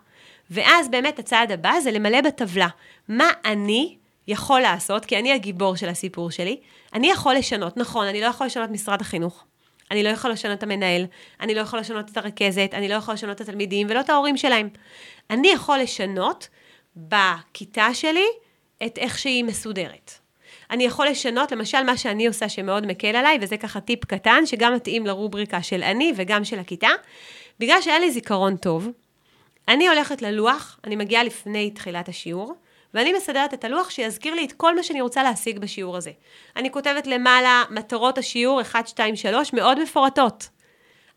ואז 0.50 0.90
באמת 0.90 1.20
הצעד 1.20 1.52
הבא 1.52 1.74
זה 1.84 1.92
למלא 1.92 2.22
בטבלה. 2.22 2.68
מה 3.08 3.30
אני 3.46 3.98
יכול 4.28 4.62
לעשות, 4.62 5.06
כי 5.06 5.20
אני 5.20 5.34
הגיבור 5.34 5.76
של 5.76 5.90
הסיפור 5.90 6.32
שלי, 6.32 6.60
אני 6.94 7.12
יכול 7.12 7.36
לשנות. 7.36 7.78
נכון, 7.78 8.08
אני 8.08 8.22
לא 8.22 8.26
יכול 8.26 8.48
לשנות 8.48 8.70
משרד 8.70 9.02
החינוך. 9.02 9.44
אני 9.92 10.04
לא 10.04 10.10
יכול 10.10 10.32
לשנות 10.32 10.58
את 10.58 10.64
המנהל, 10.64 11.06
אני 11.42 11.56
לא 11.56 11.62
יכול 11.62 11.80
לשנות 11.80 12.10
את 12.10 12.18
הרכזת, 12.18 12.70
אני 12.74 12.88
לא 12.88 12.94
יכול 12.94 13.14
לשנות 13.14 13.36
את 13.36 13.42
התלמידים 13.42 13.88
ולא 13.90 14.00
את 14.00 14.10
ההורים 14.10 14.38
שלהם. 14.38 14.70
אני 15.30 15.48
יכול 15.48 15.78
לשנות 15.78 16.48
בכיתה 16.96 17.94
שלי 17.94 18.26
את 18.86 18.98
איך 18.98 19.20
שהיא 19.20 19.44
מסודרת. 19.44 20.25
אני 20.72 20.84
יכול 20.84 21.08
לשנות, 21.08 21.52
למשל, 21.52 21.84
מה 21.84 21.98
שאני 21.98 22.28
עושה 22.28 22.50
שמאוד 22.50 22.86
מקל 22.86 23.16
עליי, 23.16 23.38
וזה 23.42 23.58
ככה 23.58 23.80
טיפ 23.80 24.06
קטן, 24.06 24.46
שגם 24.46 24.74
מתאים 24.74 25.06
לרובריקה 25.06 25.62
של 25.62 25.84
אני 25.84 26.14
וגם 26.16 26.46
של 26.46 26.60
הכיתה. 26.60 26.90
בגלל 27.60 27.82
שהיה 27.82 28.00
לי 28.00 28.12
זיכרון 28.12 28.58
טוב, 28.58 28.90
אני 29.68 29.88
הולכת 29.88 30.22
ללוח, 30.22 30.80
אני 30.84 30.96
מגיעה 30.96 31.24
לפני 31.24 31.72
תחילת 31.72 32.10
השיעור, 32.10 32.56
ואני 32.94 33.14
מסדרת 33.14 33.54
את 33.54 33.64
הלוח 33.64 33.90
שיזכיר 33.90 34.34
לי 34.34 34.46
את 34.46 34.52
כל 34.52 34.76
מה 34.76 34.84
שאני 34.84 35.02
רוצה 35.02 35.24
להשיג 35.24 35.60
בשיעור 35.60 35.98
הזה. 35.98 36.12
אני 36.56 36.72
כותבת 36.72 37.08
למעלה 37.08 37.64
מטרות 37.70 38.18
השיעור 38.18 38.62
1, 38.62 38.88
2, 38.88 39.16
3 39.16 39.54
מאוד 39.54 39.82
מפורטות. 39.84 40.50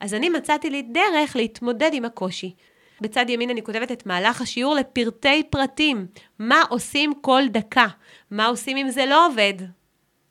אז 0.00 0.14
אני 0.14 0.28
מצאתי 0.28 0.70
לי 0.70 0.82
דרך 0.82 1.36
להתמודד 1.36 1.90
עם 1.92 2.04
הקושי. 2.04 2.54
בצד 3.00 3.30
ימין 3.30 3.50
אני 3.50 3.62
כותבת 3.62 3.92
את 3.92 4.06
מהלך 4.06 4.40
השיעור 4.40 4.74
לפרטי 4.74 5.42
פרטים. 5.50 6.06
מה 6.38 6.62
עושים 6.68 7.12
כל 7.20 7.42
דקה? 7.50 7.86
מה 8.30 8.46
עושים 8.46 8.76
אם 8.76 8.90
זה 8.90 9.06
לא 9.06 9.26
עובד? 9.26 9.54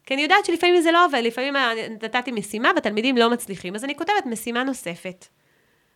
כי 0.05 0.13
אני 0.13 0.21
יודעת 0.21 0.45
שלפעמים 0.45 0.81
זה 0.81 0.91
לא 0.91 1.05
עובד, 1.05 1.21
לפעמים 1.23 1.55
נתתי 2.03 2.31
משימה 2.31 2.71
והתלמידים 2.75 3.17
לא 3.17 3.29
מצליחים, 3.29 3.75
אז 3.75 3.83
אני 3.83 3.95
כותבת 3.95 4.25
משימה 4.25 4.63
נוספת. 4.63 5.25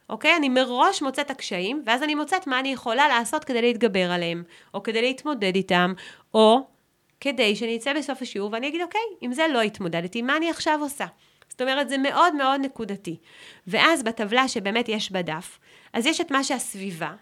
אוקיי? 0.10 0.36
אני 0.36 0.50
מראש 0.50 1.02
מוצאת 1.02 1.32
הקשיים, 1.32 1.84
ואז 1.86 2.04
אני 2.04 2.16
מוצאת 2.16 2.48
מה 2.48 2.60
אני 2.60 2.74
יכולה 2.74 3.08
לעשות 3.08 3.44
כדי 3.44 3.62
להתגבר 3.62 4.12
עליהם, 4.12 4.44
או 4.74 4.84
כדי 4.84 5.02
להתמודד 5.02 5.56
איתם, 5.56 5.94
או 6.34 6.60
כדי 7.20 7.56
שאני 7.56 7.78
אצא 7.78 7.94
בסוף 7.94 8.22
השיעור 8.22 8.50
ואני 8.54 8.68
אגיד, 8.68 8.82
אוקיי, 8.82 9.02
עם 9.22 9.34
זה 9.34 9.48
לא 9.54 9.62
התמודדתי, 9.62 10.22
מה 10.22 10.38
אני 10.38 10.50
עכשיו 10.50 10.80
עושה? 10.82 11.06
זאת 11.50 11.62
אומרת, 11.62 11.90
זה 11.90 11.98
מאוד 11.98 12.36
מאוד 12.36 12.62
נקודתי. 12.62 13.18
ואז 13.68 14.04
בטבלה 14.04 14.48
שבאמת 14.48 14.90
יש 14.90 15.12
בדף, 15.12 15.60
אז 15.94 16.06
יש 16.06 16.22
את 16.22 16.32
מה 16.32 16.44
שהסביבה, 16.44 17.14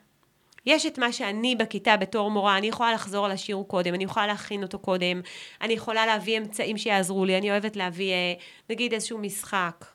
יש 0.65 0.85
את 0.85 0.97
מה 0.97 1.11
שאני 1.11 1.55
בכיתה 1.55 1.97
בתור 1.97 2.31
מורה, 2.31 2.57
אני 2.57 2.67
יכולה 2.67 2.93
לחזור 2.93 3.25
על 3.25 3.31
השיעור 3.31 3.67
קודם, 3.67 3.93
אני 3.93 4.03
יכולה 4.03 4.27
להכין 4.27 4.63
אותו 4.63 4.79
קודם, 4.79 5.21
אני 5.61 5.73
יכולה 5.73 6.05
להביא 6.05 6.38
אמצעים 6.38 6.77
שיעזרו 6.77 7.25
לי, 7.25 7.38
אני 7.38 7.51
אוהבת 7.51 7.75
להביא 7.75 8.11
אה, 8.11 8.33
נגיד 8.69 8.93
איזשהו 8.93 9.17
משחק, 9.17 9.85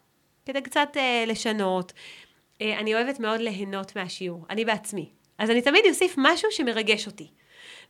כדי 0.47 0.63
קצת 0.63 0.89
אה, 0.97 1.25
לשנות. 1.27 1.93
אה, 2.63 2.79
אני 2.79 2.95
אוהבת 2.95 3.21
מאוד 3.21 3.41
ליהנות 3.41 3.97
מהשיעור, 3.97 4.47
אני 4.51 4.65
בעצמי. 4.65 5.09
אז 5.39 5.51
אני 5.51 5.63
תמיד 5.63 5.85
אוסיף 5.89 6.15
משהו 6.19 6.49
שמרגש 6.53 7.07
אותי. 7.07 7.29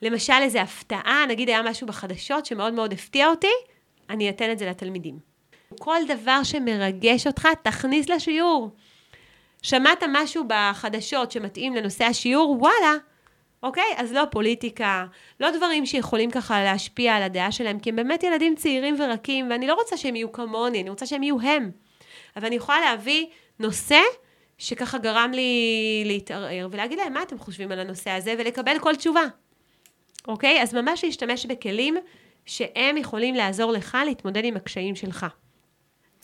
למשל 0.03 0.33
איזו 0.41 0.59
הפתעה, 0.59 1.25
נגיד 1.29 1.49
היה 1.49 1.63
משהו 1.63 1.87
בחדשות 1.87 2.47
שמאוד 2.47 2.73
מאוד 2.75 2.93
הפתיע 2.93 3.29
אותי, 3.29 3.53
אני 4.11 4.31
אתן 4.31 4.53
את 4.53 4.59
זה 4.59 4.67
לתלמידים. 4.67 5.19
כל 5.79 6.01
דבר 6.09 6.43
שמרגש 6.43 7.27
אותך, 7.27 7.49
תכניס 7.63 8.09
לשיעור. 8.09 8.71
שמעת 9.65 10.03
משהו 10.13 10.45
בחדשות 10.49 11.33
שמתאים 11.33 11.75
לנושא 11.75 12.05
השיעור, 12.05 12.57
וואלה, 12.61 12.95
אוקיי? 13.63 13.95
אז 13.97 14.13
לא 14.13 14.23
פוליטיקה, 14.31 15.07
לא 15.41 15.51
דברים 15.51 15.87
שיכולים 15.87 16.31
ככה 16.31 16.65
להשפיע 16.65 17.15
על 17.15 17.23
הדעה 17.23 17.53
שלהם, 17.53 17.79
כי 17.79 17.91
הם 17.91 17.97
באמת 17.97 18.23
ילדים 18.23 18.55
צעירים 18.55 18.97
ורקים, 18.99 19.51
ואני 19.51 19.67
לא 19.67 19.75
רוצה 19.75 19.97
שהם 19.97 20.17
יהיו 20.17 20.33
כמוני, 20.33 20.81
אני 20.81 20.91
רוצה 20.91 21.07
שהם 21.07 21.23
יהיו 21.23 21.41
הם. 21.41 21.71
אבל 22.37 22.47
אני 22.47 22.57
יכולה 22.57 22.81
להביא 22.81 23.27
נושא 23.59 24.01
שככה 24.59 24.99
גרם 24.99 25.31
לי 25.35 26.03
להתערער, 26.07 26.69
ולהגיד 26.71 26.99
להם 26.99 27.13
מה 27.13 27.23
אתם 27.23 27.39
חושבים 27.39 27.73
על 27.73 27.81
הנושא 27.81 28.11
הזה, 28.11 28.35
ולקבל 28.39 28.79
כל 28.79 28.97
תשובה. 28.97 29.25
אוקיי? 30.29 30.63
אז 30.63 30.75
ממש 30.75 31.05
להשתמש 31.05 31.47
בכלים 31.47 31.97
שהם 32.47 32.97
יכולים 32.97 33.35
לעזור 33.35 33.73
לך 33.73 33.99
להתמודד 34.07 34.45
עם 34.45 34.57
הקשיים 34.57 34.95
שלך. 34.95 35.27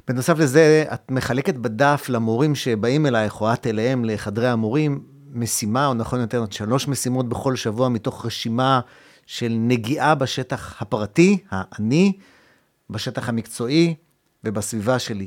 בנוסף 0.09 0.39
לזה, 0.39 0.85
את 0.95 1.11
מחלקת 1.11 1.55
בדף 1.55 2.07
למורים 2.09 2.55
שבאים 2.55 3.07
אלייך, 3.07 3.41
או 3.41 3.53
את 3.53 3.67
אליהם, 3.67 4.05
לחדרי 4.05 4.49
המורים, 4.49 5.05
משימה, 5.33 5.87
או 5.87 5.95
נכון 5.95 6.21
יותר, 6.21 6.45
שלוש 6.51 6.89
משימות 6.89 7.29
בכל 7.29 7.57
שבוע 7.57 7.89
מתוך 7.89 8.27
רשימה 8.27 8.81
של 9.27 9.57
נגיעה 9.59 10.15
בשטח 10.15 10.83
הפרטי, 10.83 11.39
האני, 11.51 12.13
בשטח 12.91 13.29
המקצועי 13.29 13.95
ובסביבה 14.45 14.99
שלי. 14.99 15.27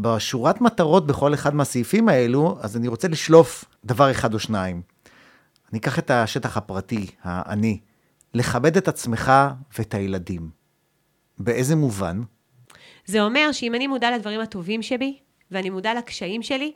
בשורת 0.00 0.60
מטרות 0.60 1.06
בכל 1.06 1.34
אחד 1.34 1.54
מהסעיפים 1.54 2.08
האלו, 2.08 2.58
אז 2.60 2.76
אני 2.76 2.88
רוצה 2.88 3.08
לשלוף 3.08 3.64
דבר 3.84 4.10
אחד 4.10 4.34
או 4.34 4.38
שניים. 4.38 4.82
אני 5.72 5.78
אקח 5.78 5.98
את 5.98 6.10
השטח 6.10 6.56
הפרטי, 6.56 7.06
האני, 7.22 7.80
לכבד 8.34 8.76
את 8.76 8.88
עצמך 8.88 9.32
ואת 9.78 9.94
הילדים. 9.94 10.50
באיזה 11.38 11.76
מובן? 11.76 12.20
זה 13.10 13.22
אומר 13.22 13.52
שאם 13.52 13.74
אני 13.74 13.86
מודע 13.86 14.10
לדברים 14.10 14.40
הטובים 14.40 14.82
שבי, 14.82 15.18
ואני 15.50 15.70
מודע 15.70 15.94
לקשיים 15.94 16.42
שלי, 16.42 16.72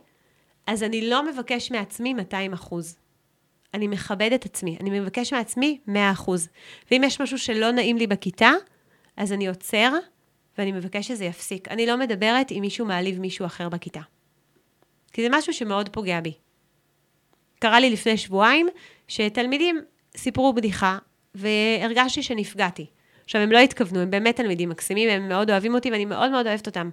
אז 0.66 0.82
אני 0.82 1.08
לא 1.10 1.26
מבקש 1.26 1.70
מעצמי 1.70 2.14
200 2.14 2.52
אחוז. 2.52 2.98
אני 3.74 3.88
מכבד 3.88 4.32
את 4.32 4.44
עצמי, 4.44 4.76
אני 4.80 5.00
מבקש 5.00 5.32
מעצמי 5.32 5.78
100 5.86 6.10
אחוז. 6.12 6.48
ואם 6.90 7.02
יש 7.04 7.20
משהו 7.20 7.38
שלא 7.38 7.70
נעים 7.70 7.96
לי 7.96 8.06
בכיתה, 8.06 8.52
אז 9.16 9.32
אני 9.32 9.48
עוצר, 9.48 9.92
ואני 10.58 10.72
מבקש 10.72 11.08
שזה 11.08 11.24
יפסיק. 11.24 11.68
אני 11.68 11.86
לא 11.86 11.96
מדברת 11.96 12.52
אם 12.52 12.58
מישהו 12.60 12.86
מעליב 12.86 13.20
מישהו 13.20 13.46
אחר 13.46 13.68
בכיתה. 13.68 14.00
כי 15.12 15.22
זה 15.22 15.28
משהו 15.30 15.52
שמאוד 15.52 15.88
פוגע 15.88 16.20
בי. 16.20 16.32
קרה 17.58 17.80
לי 17.80 17.90
לפני 17.90 18.16
שבועיים 18.16 18.68
שתלמידים 19.08 19.80
סיפרו 20.16 20.52
בדיחה, 20.52 20.98
והרגשתי 21.34 22.22
שנפגעתי. 22.22 22.86
עכשיו, 23.24 23.40
הם 23.40 23.52
לא 23.52 23.58
התכוונו, 23.58 24.00
הם 24.00 24.10
באמת 24.10 24.36
תלמידים 24.36 24.68
מקסימים, 24.68 25.10
הם 25.10 25.28
מאוד 25.28 25.50
אוהבים 25.50 25.74
אותי 25.74 25.90
ואני 25.90 26.04
מאוד 26.04 26.30
מאוד 26.30 26.46
אוהבת 26.46 26.66
אותם. 26.66 26.90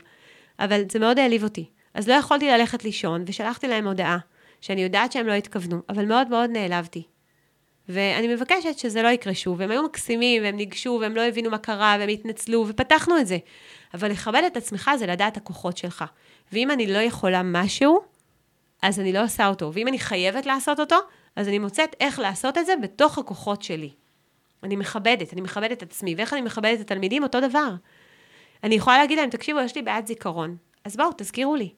אבל 0.60 0.84
זה 0.92 1.00
מאוד 1.00 1.20
העליב 1.20 1.44
אותי. 1.44 1.70
אז 1.94 2.08
לא 2.10 2.14
יכולתי 2.14 2.50
ללכת 2.50 2.84
לישון, 2.84 3.24
ושלחתי 3.28 3.68
להם 3.68 3.88
הודעה, 3.88 4.18
שאני 4.62 4.84
יודעת 4.84 5.12
שהם 5.12 5.28
לא 5.28 5.34
התכוונו, 5.34 5.82
אבל 5.90 6.06
מאוד 6.06 6.30
מאוד 6.30 6.50
נעלבתי. 6.50 7.04
ואני 7.90 8.36
מבקשת 8.36 8.78
שזה 8.78 9.02
לא 9.02 9.08
יקרה 9.08 9.34
שוב. 9.34 9.60
והם 9.60 9.72
היו 9.72 9.84
מקסימים, 9.84 10.44
והם 10.44 10.56
ניגשו, 10.56 10.98
והם 11.02 11.16
לא 11.16 11.22
הבינו 11.22 11.50
מה 11.50 11.58
קרה, 11.58 11.96
והם 12.00 12.10
התנצלו, 12.10 12.66
ופתחנו 12.68 13.18
את 13.18 13.28
זה. 13.28 13.38
אבל 13.94 14.12
לכבד 14.12 14.42
את 14.48 14.58
עצמך 14.58 14.92
זה 15.00 15.06
לדעת 15.08 15.38
הכוחות 15.38 15.78
שלך. 15.78 16.06
ואם 16.54 16.72
אני 16.72 16.88
לא 16.88 16.98
יכולה 16.98 17.42
משהו, 17.44 18.02
אז 18.82 19.00
אני 19.00 19.14
לא 19.14 19.24
עושה 19.24 19.48
אותו. 19.48 19.74
ואם 19.74 19.88
אני 19.88 20.00
חייבת 20.00 20.46
לעשות 20.46 20.80
אותו, 20.80 20.96
אז 21.36 21.48
אני 21.48 21.60
מוצאת 21.60 21.96
איך 22.00 22.20
לעשות 22.20 22.58
את 22.58 22.66
זה 22.66 22.74
בתוך 22.84 23.18
הכוחות 23.18 23.62
שלי. 23.62 23.90
אני 24.64 24.76
מכבדת, 24.76 25.34
אני 25.34 25.42
מכבדת 25.42 25.84
את 25.84 25.92
עצמי. 25.92 26.16
ואיך 26.16 26.34
אני 26.34 26.42
מכבדת 26.42 26.76
את 26.76 26.82
התלמידים? 26.82 27.24
אותו 27.24 27.40
דבר. 27.40 27.70
אני 28.64 28.76
יכולה 28.76 28.98
להגיד 28.98 29.18
להם, 29.20 29.30
תקשיבו, 29.30 29.60
יש 29.60 29.76
לי 29.76 29.82
בעיית 29.82 30.08
זיכרון. 30.08 30.58
אז 30.86 30.98
בואו, 30.98 31.10
תזכירו 31.18 31.56
לי. 31.56 31.70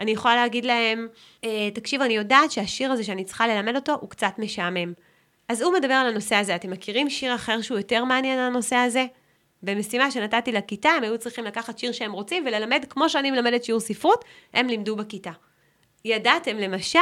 אני 0.00 0.10
יכולה 0.10 0.36
להגיד 0.36 0.64
להם, 0.64 1.08
אה, 1.44 1.68
תקשיבו, 1.74 2.04
אני 2.04 2.14
יודעת 2.14 2.50
שהשיר 2.50 2.92
הזה 2.92 3.04
שאני 3.04 3.24
צריכה 3.24 3.48
ללמד 3.48 3.76
אותו 3.76 3.96
הוא 4.00 4.10
קצת 4.10 4.32
משעמם. 4.38 4.92
אז 5.48 5.62
הוא 5.62 5.72
מדבר 5.72 5.94
על 5.94 6.06
הנושא 6.06 6.36
הזה. 6.36 6.54
אתם 6.54 6.70
מכירים 6.70 7.10
שיר 7.10 7.34
אחר 7.34 7.62
שהוא 7.62 7.78
יותר 7.78 8.04
מעניין 8.04 8.38
על 8.38 8.44
הנושא 8.44 8.76
הזה? 8.76 9.06
במשימה 9.62 10.10
שנתתי 10.10 10.52
לכיתה, 10.52 10.88
הם 10.88 11.02
היו 11.02 11.18
צריכים 11.18 11.44
לקחת 11.44 11.78
שיר 11.78 11.92
שהם 11.92 12.12
רוצים 12.12 12.46
וללמד 12.46 12.84
כמו 12.90 13.08
שאני 13.08 13.30
מלמדת 13.30 13.64
שיעור 13.64 13.80
ספרות, 13.80 14.24
הם 14.54 14.68
לימדו 14.68 14.96
בכיתה. 14.96 15.30
ידעתם, 16.04 16.56
למשל, 16.56 16.98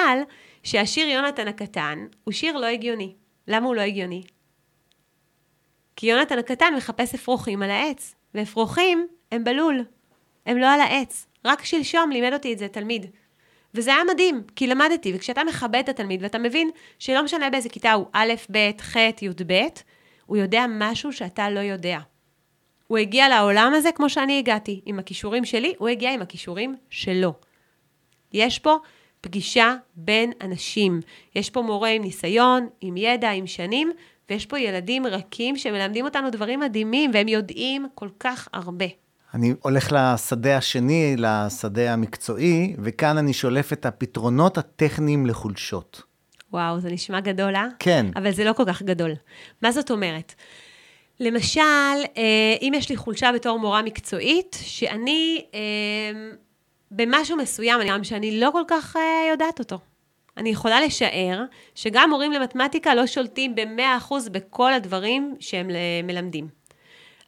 שהשיר 0.63 1.09
יונתן 1.09 1.49
הקטן 1.49 2.07
הוא 2.25 2.33
שיר 2.33 2.57
לא 2.57 2.67
הגיוני. 2.67 3.15
למה 3.49 3.67
הוא 3.67 3.75
לא 3.75 3.81
הגיוני? 3.81 4.23
כי 6.01 6.07
יונתן 6.07 6.39
הקטן 6.39 6.75
מחפש 6.77 7.15
אפרוחים 7.15 7.63
על 7.63 7.71
העץ, 7.71 8.15
ואפרוחים 8.35 9.07
הם 9.33 9.45
בלול, 9.45 9.85
הם 10.47 10.59
לא 10.59 10.67
על 10.67 10.81
העץ. 10.81 11.27
רק 11.45 11.65
שלשום 11.65 12.11
לימד 12.11 12.33
אותי 12.33 12.53
את 12.53 12.59
זה 12.59 12.69
תלמיד. 12.69 13.07
וזה 13.75 13.95
היה 13.95 14.05
מדהים, 14.05 14.43
כי 14.57 14.67
למדתי, 14.67 15.13
וכשאתה 15.15 15.45
מכבד 15.45 15.75
את 15.85 15.89
התלמיד 15.89 16.23
ואתה 16.23 16.39
מבין 16.39 16.71
שלא 16.99 17.23
משנה 17.25 17.51
באיזה 17.51 17.69
כיתה 17.69 17.93
הוא 17.93 18.07
א', 18.13 18.33
ב', 18.53 18.71
ח', 18.81 18.97
י"ב, 19.23 19.61
הוא 20.27 20.37
יודע 20.37 20.65
משהו 20.69 21.13
שאתה 21.13 21.51
לא 21.51 21.61
יודע. 21.61 21.99
הוא 22.87 22.99
הגיע 22.99 23.29
לעולם 23.29 23.73
הזה 23.75 23.93
כמו 23.93 24.11
שאני 24.11 24.39
הגעתי, 24.39 24.81
עם 24.87 24.99
הכישורים 24.99 25.45
שלי, 25.45 25.75
הוא 25.79 25.89
הגיע 25.89 26.13
עם 26.13 26.23
הכישורים 26.23 26.77
שלו. 26.91 27.33
יש 28.33 28.59
פה 28.59 28.77
פגישה 29.21 29.75
בין 29.95 30.33
אנשים. 30.41 31.01
יש 31.35 31.51
פה 31.51 31.63
מורה 31.63 31.89
עם 31.89 32.03
ניסיון, 32.03 32.69
עם 32.81 32.97
ידע, 32.97 33.31
עם 33.31 33.47
שנים, 33.47 33.93
ויש 34.31 34.47
פה 34.47 34.59
ילדים 34.59 35.07
רכים 35.07 35.57
שמלמדים 35.57 36.05
אותנו 36.05 36.31
דברים 36.31 36.61
מדהימים, 36.61 37.11
והם 37.15 37.29
יודעים 37.29 37.87
כל 37.95 38.09
כך 38.21 38.49
הרבה. 38.53 38.87
אני 39.35 39.55
הולך 39.63 39.93
לשדה 39.93 40.57
השני, 40.57 41.15
לשדה 41.19 41.93
המקצועי, 41.93 42.77
וכאן 42.79 43.19
אני 43.19 43.33
שולף 43.33 43.73
את 43.73 43.87
הפתרונות 43.87 44.59
הטכניים 44.59 45.27
לחולשות. 45.27 46.03
וואו, 46.53 46.81
זה 46.81 46.91
נשמע 46.91 47.21
גדול, 47.21 47.57
אה? 47.57 47.67
כן. 47.79 48.07
אבל 48.17 48.33
זה 48.33 48.45
לא 48.45 48.53
כל 48.53 48.65
כך 48.67 48.83
גדול. 48.83 49.13
מה 49.63 49.73
זאת 49.73 49.91
אומרת? 49.91 50.35
למשל, 51.21 51.61
אה, 52.17 52.57
אם 52.63 52.73
יש 52.77 52.89
לי 52.91 52.97
חולשה 52.97 53.31
בתור 53.35 53.59
מורה 53.59 53.83
מקצועית, 53.83 54.59
שאני 54.63 55.45
אה, 55.55 55.61
במשהו 56.91 57.37
מסוים, 57.37 57.81
גם 57.89 58.05
שאני 58.05 58.41
לא 58.41 58.51
כל 58.53 58.63
כך 58.69 58.97
אה, 58.97 59.31
יודעת 59.31 59.59
אותו. 59.59 59.79
אני 60.39 60.51
יכולה 60.51 60.81
לשער 60.81 61.45
שגם 61.75 62.11
מורים 62.11 62.33
למתמטיקה 62.33 62.95
לא 62.95 63.07
שולטים 63.07 63.55
ב-100% 63.55 64.15
בכל 64.33 64.73
הדברים 64.73 65.37
שהם 65.41 65.71
מלמדים. 66.05 66.49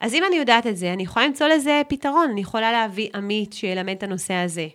אז 0.01 0.15
אם 0.15 0.25
אני 0.25 0.37
יודעת 0.37 0.67
את 0.67 0.77
זה, 0.77 0.93
אני 0.93 1.03
יכולה 1.03 1.27
למצוא 1.27 1.47
לזה 1.47 1.83
פתרון. 1.89 2.31
אני 2.31 2.41
יכולה 2.41 2.73
להביא 2.73 3.09
עמית 3.15 3.53
שילמד 3.53 3.97
את 3.97 4.03
הנושא 4.03 4.35
הזה. 4.35 4.69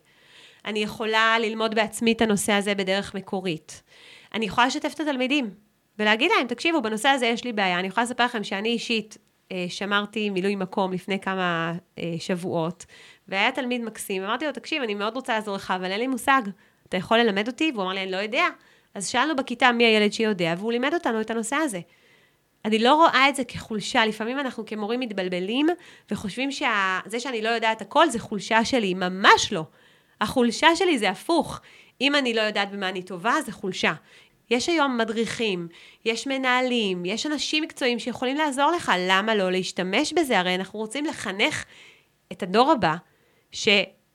אני 0.65 0.79
יכולה 0.79 1.35
ללמוד 1.39 1.75
בעצמי 1.75 2.11
את 2.11 2.21
הנושא 2.21 2.53
הזה 2.53 2.75
בדרך 2.75 3.15
מקורית. 3.15 3.81
אני 4.33 4.45
יכולה 4.45 4.67
לשתף 4.67 4.93
את 4.93 4.99
התלמידים 4.99 5.49
ולהגיד 5.99 6.31
להם, 6.37 6.47
תקשיבו, 6.47 6.81
בנושא 6.81 7.09
הזה 7.09 7.25
יש 7.25 7.43
לי 7.43 7.53
בעיה. 7.53 7.79
אני 7.79 7.87
יכולה 7.87 8.05
לספר 8.05 8.25
לכם 8.25 8.43
שאני 8.43 8.69
אישית 8.69 9.17
אה, 9.51 9.65
שמרתי 9.69 10.29
מילוי 10.29 10.55
מקום 10.55 10.93
לפני 10.93 11.19
כמה 11.19 11.73
אה, 11.99 12.15
שבועות, 12.19 12.85
והיה 13.27 13.51
תלמיד 13.51 13.81
מקסים, 13.81 14.23
אמרתי 14.23 14.45
לו, 14.45 14.51
תקשיב, 14.51 14.83
אני 14.83 14.95
מאוד 14.95 15.15
רוצה 15.15 15.33
לעזור 15.33 15.55
לך, 15.55 15.73
אבל 15.75 15.91
אין 15.91 15.99
לי 15.99 16.07
מושג. 16.07 16.41
אתה 16.89 16.97
יכול 16.97 17.17
ללמד 17.17 17.47
אותי? 17.47 17.71
והוא 17.73 17.83
אמר 17.83 17.93
לי, 17.93 18.03
אני 18.03 18.11
לא 18.11 18.17
יודע. 18.17 18.47
אז 18.93 19.07
שאלנו 19.07 19.35
בכיתה 19.35 19.71
מי 19.71 19.85
הילד 19.85 20.13
שיודע, 20.13 20.53
והוא 20.57 20.71
לימד 20.71 20.93
אותנו 20.93 21.21
את 21.21 21.31
הנושא 21.31 21.55
הזה. 21.55 21.79
אני 22.65 22.79
לא 22.79 22.95
רואה 22.95 23.29
את 23.29 23.35
זה 23.35 23.43
כחולשה, 23.43 24.05
לפעמים 24.05 24.39
אנחנו 24.39 24.65
כמורים 24.65 24.99
מתבלבלים 24.99 25.67
וחושבים 26.11 26.51
שזה 26.51 27.19
שאני 27.19 27.41
לא 27.41 27.49
יודעת 27.49 27.81
הכל 27.81 28.09
זה 28.09 28.19
חולשה 28.19 28.65
שלי, 28.65 28.93
ממש 28.93 29.53
לא. 29.53 29.63
החולשה 30.21 30.75
שלי 30.75 30.97
זה 30.97 31.09
הפוך. 31.09 31.61
אם 32.01 32.15
אני 32.15 32.33
לא 32.33 32.41
יודעת 32.41 32.71
במה 32.71 32.89
אני 32.89 33.03
טובה, 33.03 33.33
זה 33.45 33.51
חולשה. 33.51 33.93
יש 34.49 34.69
היום 34.69 34.97
מדריכים, 34.97 35.67
יש 36.05 36.27
מנהלים, 36.27 37.05
יש 37.05 37.25
אנשים 37.25 37.63
מקצועיים 37.63 37.99
שיכולים 37.99 38.37
לעזור 38.37 38.71
לך, 38.71 38.91
למה 38.99 39.35
לא 39.35 39.51
להשתמש 39.51 40.13
בזה? 40.13 40.39
הרי 40.39 40.55
אנחנו 40.55 40.79
רוצים 40.79 41.05
לחנך 41.05 41.65
את 42.31 42.43
הדור 42.43 42.71
הבא, 42.71 42.95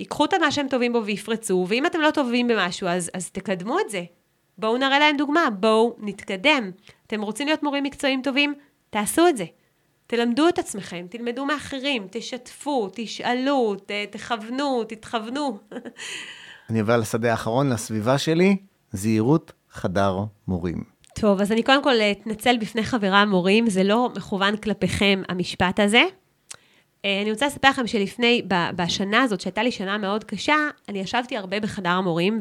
שיקחו 0.00 0.24
את 0.24 0.34
מה 0.34 0.50
שהם 0.50 0.68
טובים 0.68 0.92
בו 0.92 1.04
ויפרצו, 1.04 1.66
ואם 1.68 1.86
אתם 1.86 2.00
לא 2.00 2.10
טובים 2.10 2.48
במשהו, 2.48 2.88
אז, 2.88 3.10
אז 3.14 3.30
תקדמו 3.30 3.80
את 3.80 3.90
זה. 3.90 4.04
בואו 4.58 4.76
נראה 4.76 4.98
להם 4.98 5.16
דוגמה, 5.16 5.48
בואו 5.60 5.96
נתקדם. 5.98 6.70
אתם 7.06 7.22
רוצים 7.22 7.46
להיות 7.46 7.62
מורים 7.62 7.84
מקצועיים 7.84 8.22
טובים? 8.22 8.54
תעשו 8.90 9.28
את 9.28 9.36
זה. 9.36 9.44
תלמדו 10.06 10.48
את 10.48 10.58
עצמכם, 10.58 11.06
תלמדו 11.10 11.46
מאחרים, 11.46 12.06
תשתפו, 12.10 12.88
תשאלו, 12.92 13.74
ת, 13.86 13.90
תכוונו, 14.10 14.84
תתכוונו. 14.84 15.58
אני 16.70 16.80
עובר 16.80 16.96
לשדה 16.96 17.30
האחרון, 17.30 17.70
לסביבה 17.72 18.18
שלי, 18.18 18.56
זהירות 18.92 19.52
חדר 19.70 20.18
מורים. 20.48 20.84
טוב, 21.14 21.40
אז 21.40 21.52
אני 21.52 21.62
קודם 21.62 21.82
כל 21.82 21.94
אתנצל 21.94 22.56
בפני 22.58 22.82
חברה 22.82 23.20
המורים, 23.20 23.70
זה 23.70 23.84
לא 23.84 24.10
מכוון 24.16 24.56
כלפיכם 24.56 25.22
המשפט 25.28 25.80
הזה. 25.80 26.02
אה, 27.04 27.22
אני 27.22 27.30
רוצה 27.30 27.46
לספר 27.46 27.68
לכם 27.68 27.86
שלפני, 27.86 28.42
בשנה 28.76 29.22
הזאת, 29.22 29.40
שהייתה 29.40 29.62
לי 29.62 29.72
שנה 29.72 29.98
מאוד 29.98 30.24
קשה, 30.24 30.56
אני 30.88 30.98
ישבתי 30.98 31.36
הרבה 31.36 31.60
בחדר 31.60 31.88
המורים, 31.88 32.40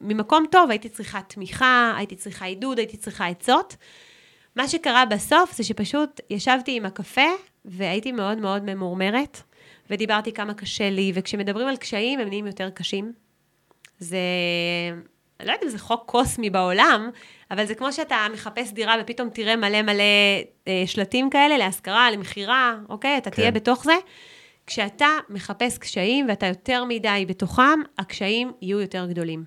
וממקום 0.00 0.44
טוב 0.50 0.70
הייתי 0.70 0.88
צריכה 0.88 1.20
תמיכה, 1.28 1.94
הייתי 1.96 2.16
צריכה 2.16 2.44
עידוד, 2.44 2.78
הייתי 2.78 2.96
צריכה 2.96 3.26
עצות. 3.26 3.76
מה 4.56 4.68
שקרה 4.68 5.04
בסוף 5.04 5.56
זה 5.56 5.64
שפשוט 5.64 6.20
ישבתי 6.30 6.76
עם 6.76 6.86
הקפה, 6.86 7.30
והייתי 7.64 8.12
מאוד 8.12 8.38
מאוד 8.38 8.62
ממורמרת, 8.62 9.42
ודיברתי 9.90 10.32
כמה 10.32 10.54
קשה 10.54 10.90
לי, 10.90 11.12
וכשמדברים 11.14 11.68
על 11.68 11.76
קשיים 11.76 12.20
הם 12.20 12.28
נהיים 12.28 12.46
יותר 12.46 12.70
קשים. 12.70 13.12
זה 13.98 14.18
אני 15.40 15.48
לא 15.48 15.52
יודעת 15.52 15.64
אם 15.64 15.68
זה 15.68 15.78
חוק 15.78 16.02
קוסמי 16.06 16.50
בעולם, 16.50 17.10
אבל 17.50 17.66
זה 17.66 17.74
כמו 17.74 17.92
שאתה 17.92 18.26
מחפש 18.32 18.72
דירה 18.72 18.94
ופתאום 19.00 19.30
תראה 19.30 19.56
מלא 19.56 19.82
מלא 19.82 20.02
אה, 20.68 20.82
שלטים 20.86 21.30
כאלה 21.30 21.58
להשכרה, 21.58 22.10
למכירה, 22.10 22.74
אוקיי? 22.88 23.18
אתה 23.18 23.30
כן. 23.30 23.36
תהיה 23.36 23.50
בתוך 23.50 23.84
זה. 23.84 23.94
כשאתה 24.66 25.06
מחפש 25.28 25.78
קשיים 25.78 26.26
ואתה 26.28 26.46
יותר 26.46 26.84
מדי 26.84 27.24
בתוכם, 27.28 27.80
הקשיים 27.98 28.52
יהיו 28.62 28.80
יותר 28.80 29.06
גדולים. 29.06 29.44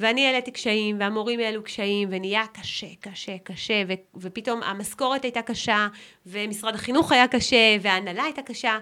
ואני 0.00 0.26
העליתי 0.26 0.50
קשיים, 0.50 0.96
והמורים 1.00 1.40
העלו 1.40 1.62
קשיים, 1.62 2.08
ונהיה 2.10 2.44
קשה, 2.52 2.86
קשה, 3.00 3.38
קשה, 3.44 3.82
ו- 3.88 4.20
ופתאום 4.20 4.62
המשכורת 4.62 5.24
הייתה 5.24 5.42
קשה, 5.42 5.88
ומשרד 6.26 6.74
החינוך 6.74 7.12
היה 7.12 7.28
קשה, 7.28 7.76
וההנהלה 7.80 8.22
הייתה 8.22 8.42
קשה. 8.42 8.78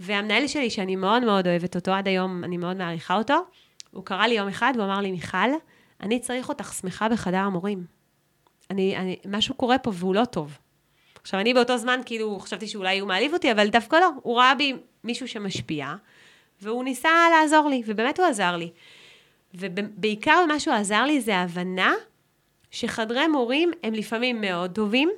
והמנהל 0.00 0.46
שלי, 0.46 0.70
שאני 0.70 0.96
מאוד 0.96 1.24
מאוד 1.24 1.46
אוהבת 1.46 1.76
אותו, 1.76 1.92
עד 1.92 2.08
היום 2.08 2.44
אני 2.44 2.56
מאוד 2.56 2.76
מעריכה 2.76 3.16
אותו, 3.16 3.34
הוא 3.90 4.04
קרא 4.04 4.26
לי 4.26 4.34
יום 4.34 4.48
אחד 4.48 4.72
והוא 4.76 4.86
אמר 4.86 5.00
לי, 5.00 5.10
מיכל, 5.10 5.50
אני 6.00 6.20
צריך 6.20 6.48
אותך 6.48 6.72
שמחה 6.80 7.08
בחדר 7.08 7.38
המורים. 7.38 7.84
אני, 8.70 8.96
אני, 8.96 9.16
משהו 9.28 9.54
קורה 9.54 9.78
פה 9.78 9.90
והוא 9.94 10.14
לא 10.14 10.24
טוב. 10.24 10.58
עכשיו, 11.22 11.40
אני 11.40 11.54
באותו 11.54 11.78
זמן, 11.78 12.00
כאילו, 12.06 12.38
חשבתי 12.40 12.66
שאולי 12.66 12.98
הוא 12.98 13.08
מעליב 13.08 13.32
אותי, 13.32 13.52
אבל 13.52 13.68
דווקא 13.68 13.96
לא. 13.96 14.10
הוא 14.22 14.38
ראה 14.38 14.54
בי 14.54 14.76
מישהו 15.04 15.28
שמשפיע, 15.28 15.94
והוא 16.62 16.84
ניסה 16.84 17.08
לעזור 17.30 17.68
לי, 17.68 17.82
ובאמת 17.86 18.18
הוא 18.18 18.26
עזר 18.26 18.56
לי. 18.56 18.70
ובעיקר 19.54 20.44
מה 20.48 20.60
שהוא 20.60 20.74
עזר 20.74 21.04
לי 21.04 21.20
זה 21.20 21.36
ההבנה 21.36 21.94
שחדרי 22.70 23.28
מורים 23.28 23.70
הם 23.82 23.94
לפעמים 23.94 24.40
מאוד 24.40 24.70
טובים, 24.70 25.10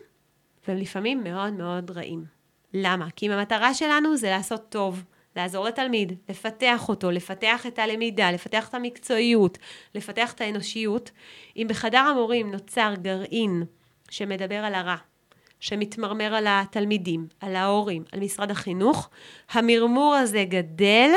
והם 0.69 0.77
לפעמים 0.77 1.25
מאוד 1.25 1.53
מאוד 1.53 1.91
רעים. 1.91 2.25
למה? 2.75 3.07
כי 3.17 3.27
אם 3.27 3.31
המטרה 3.31 3.75
שלנו 3.75 4.17
זה 4.17 4.31
לעשות 4.31 4.63
טוב, 4.69 5.05
לעזור 5.37 5.65
לתלמיד, 5.65 6.13
לפתח 6.29 6.89
אותו, 6.89 7.11
לפתח 7.11 7.67
את 7.67 7.79
הלמידה, 7.79 8.31
לפתח 8.31 8.69
את 8.69 8.75
המקצועיות, 8.75 9.59
לפתח 9.95 10.33
את 10.33 10.41
האנושיות. 10.41 11.11
אם 11.57 11.67
בחדר 11.69 11.99
המורים 11.99 12.51
נוצר 12.51 12.95
גרעין 13.03 13.63
שמדבר 14.11 14.65
על 14.65 14.75
הרע, 14.75 14.97
שמתמרמר 15.61 16.35
על 16.35 16.47
התלמידים, 16.49 17.27
על 17.41 17.57
ההורים, 17.57 18.05
על 18.13 18.21
משרד 18.21 18.51
החינוך, 18.51 19.09
המרמור 19.51 20.15
הזה 20.15 20.45
גדל 20.49 21.11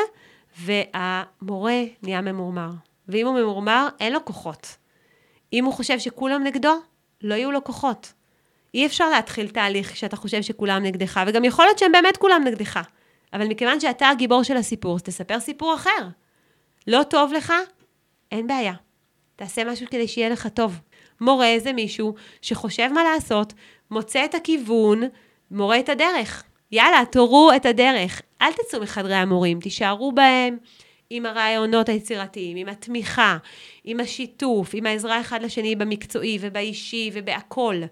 והמורה 0.57 1.83
נהיה 2.03 2.21
ממורמר. 2.21 2.69
ואם 3.07 3.27
הוא 3.27 3.39
ממורמר, 3.39 3.87
אין 3.99 4.13
לו 4.13 4.25
כוחות. 4.25 4.77
אם 5.53 5.65
הוא 5.65 5.73
חושב 5.73 5.99
שכולם 5.99 6.43
נגדו, 6.43 6.73
לא 7.21 7.35
יהיו 7.35 7.51
לו 7.51 7.63
כוחות. 7.63 8.13
אי 8.73 8.85
אפשר 8.85 9.09
להתחיל 9.09 9.47
תהליך 9.47 9.91
כשאתה 9.91 10.15
חושב 10.15 10.41
שכולם 10.41 10.83
נגדך, 10.83 11.21
וגם 11.27 11.43
יכול 11.43 11.65
להיות 11.65 11.79
שהם 11.79 11.91
באמת 11.91 12.17
כולם 12.17 12.41
נגדך. 12.45 12.79
אבל 13.35 13.47
מכיוון 13.47 13.79
שאתה 13.79 14.09
הגיבור 14.09 14.43
של 14.43 14.57
הסיפור, 14.57 14.95
אז 14.95 15.03
תספר 15.03 15.39
סיפור 15.39 15.75
אחר. 15.75 16.07
לא 16.87 17.03
טוב 17.03 17.33
לך? 17.33 17.53
אין 18.31 18.47
בעיה. 18.47 18.73
תעשה 19.35 19.63
משהו 19.63 19.87
כדי 19.91 20.07
שיהיה 20.07 20.29
לך 20.29 20.47
טוב. 20.47 20.79
מורה 21.21 21.55
זה 21.57 21.73
מישהו 21.73 22.15
שחושב 22.41 22.89
מה 22.93 23.03
לעשות, 23.03 23.53
מוצא 23.91 24.25
את 24.25 24.35
הכיוון, 24.35 25.03
מורה 25.51 25.79
את 25.79 25.89
הדרך. 25.89 26.43
יאללה, 26.71 27.03
תורו 27.11 27.51
את 27.55 27.65
הדרך. 27.65 28.21
אל 28.41 28.51
תצאו 28.53 28.81
מחדרי 28.81 29.15
המורים, 29.15 29.59
תישארו 29.59 30.11
בהם 30.11 30.57
עם 31.09 31.25
הרעיונות 31.25 31.89
היצירתיים, 31.89 32.57
עם 32.57 32.69
התמיכה, 32.69 33.37
עם 33.83 33.99
השיתוף, 33.99 34.69
עם 34.73 34.85
העזרה 34.85 35.21
אחד 35.21 35.41
לשני 35.41 35.75
במקצועי 35.75 36.37
ובאישי 36.41 37.11
ובהכול. 37.13 37.83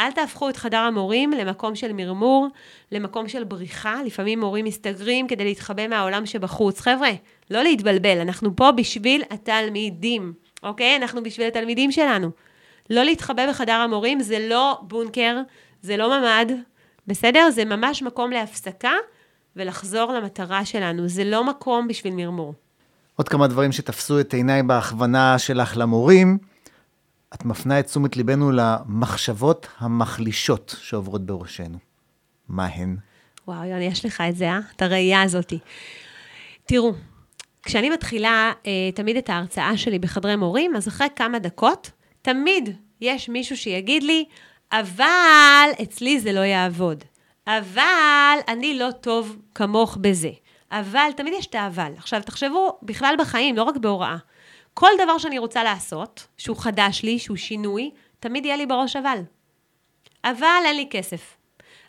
אל 0.00 0.12
תהפכו 0.12 0.48
את 0.48 0.56
חדר 0.56 0.78
המורים 0.78 1.30
למקום 1.32 1.74
של 1.74 1.92
מרמור, 1.92 2.48
למקום 2.92 3.28
של 3.28 3.44
בריחה. 3.44 4.00
לפעמים 4.06 4.40
מורים 4.40 4.64
מסתגרים 4.64 5.28
כדי 5.28 5.44
להתחבא 5.44 5.88
מהעולם 5.88 6.26
שבחוץ. 6.26 6.80
חבר'ה, 6.80 7.10
לא 7.50 7.62
להתבלבל, 7.62 8.18
אנחנו 8.20 8.56
פה 8.56 8.72
בשביל 8.72 9.22
התלמידים, 9.30 10.32
אוקיי? 10.62 10.96
אנחנו 10.96 11.22
בשביל 11.22 11.46
התלמידים 11.46 11.92
שלנו. 11.92 12.30
לא 12.90 13.02
להתחבא 13.04 13.50
בחדר 13.50 13.72
המורים 13.72 14.20
זה 14.20 14.48
לא 14.48 14.78
בונקר, 14.82 15.36
זה 15.82 15.96
לא 15.96 16.20
ממ"ד, 16.20 16.52
בסדר? 17.06 17.50
זה 17.50 17.64
ממש 17.64 18.02
מקום 18.02 18.30
להפסקה 18.30 18.92
ולחזור 19.56 20.12
למטרה 20.12 20.64
שלנו. 20.64 21.08
זה 21.08 21.24
לא 21.24 21.44
מקום 21.44 21.88
בשביל 21.88 22.14
מרמור. 22.14 22.54
עוד 23.16 23.28
כמה 23.28 23.46
דברים 23.46 23.72
שתפסו 23.72 24.20
את 24.20 24.34
עיניי 24.34 24.62
בהכוונה 24.62 25.38
שלך 25.38 25.76
למורים. 25.76 26.38
את 27.34 27.44
מפנה 27.44 27.80
את 27.80 27.86
תשומת 27.86 28.16
ליבנו 28.16 28.50
למחשבות 28.52 29.68
המחלישות 29.78 30.76
שעוברות 30.80 31.26
בראשנו. 31.26 31.78
מה 32.48 32.66
הן? 32.66 32.96
וואו, 33.48 33.64
יוני, 33.64 33.84
יש 33.84 34.04
לך 34.04 34.22
את 34.28 34.36
זה, 34.36 34.48
אה? 34.48 34.60
את 34.76 34.82
הראייה 34.82 35.22
הזאתי. 35.22 35.58
תראו, 36.64 36.92
כשאני 37.62 37.90
מתחילה 37.90 38.52
אה, 38.66 38.90
תמיד 38.94 39.16
את 39.16 39.30
ההרצאה 39.30 39.76
שלי 39.76 39.98
בחדרי 39.98 40.36
מורים, 40.36 40.76
אז 40.76 40.88
אחרי 40.88 41.06
כמה 41.16 41.38
דקות, 41.38 41.90
תמיד 42.22 42.76
יש 43.00 43.28
מישהו 43.28 43.56
שיגיד 43.56 44.02
לי, 44.02 44.24
אבל 44.72 45.68
אצלי 45.82 46.20
זה 46.20 46.32
לא 46.32 46.40
יעבוד. 46.40 47.04
אבל 47.46 48.38
אני 48.48 48.78
לא 48.78 48.90
טוב 49.00 49.36
כמוך 49.54 49.98
בזה. 50.00 50.30
אבל, 50.70 51.10
תמיד 51.16 51.34
יש 51.38 51.46
את 51.46 51.54
האבל. 51.54 51.92
עכשיו, 51.96 52.22
תחשבו 52.22 52.78
בכלל 52.82 53.14
בחיים, 53.18 53.56
לא 53.56 53.62
רק 53.62 53.76
בהוראה. 53.76 54.16
כל 54.74 54.90
דבר 55.04 55.18
שאני 55.18 55.38
רוצה 55.38 55.64
לעשות, 55.64 56.26
שהוא 56.36 56.56
חדש 56.56 57.02
לי, 57.02 57.18
שהוא 57.18 57.36
שינוי, 57.36 57.90
תמיד 58.20 58.44
יהיה 58.44 58.56
לי 58.56 58.66
בראש 58.66 58.96
אבל. 58.96 59.18
אבל 60.24 60.62
אין 60.64 60.76
לי 60.76 60.88
כסף. 60.90 61.36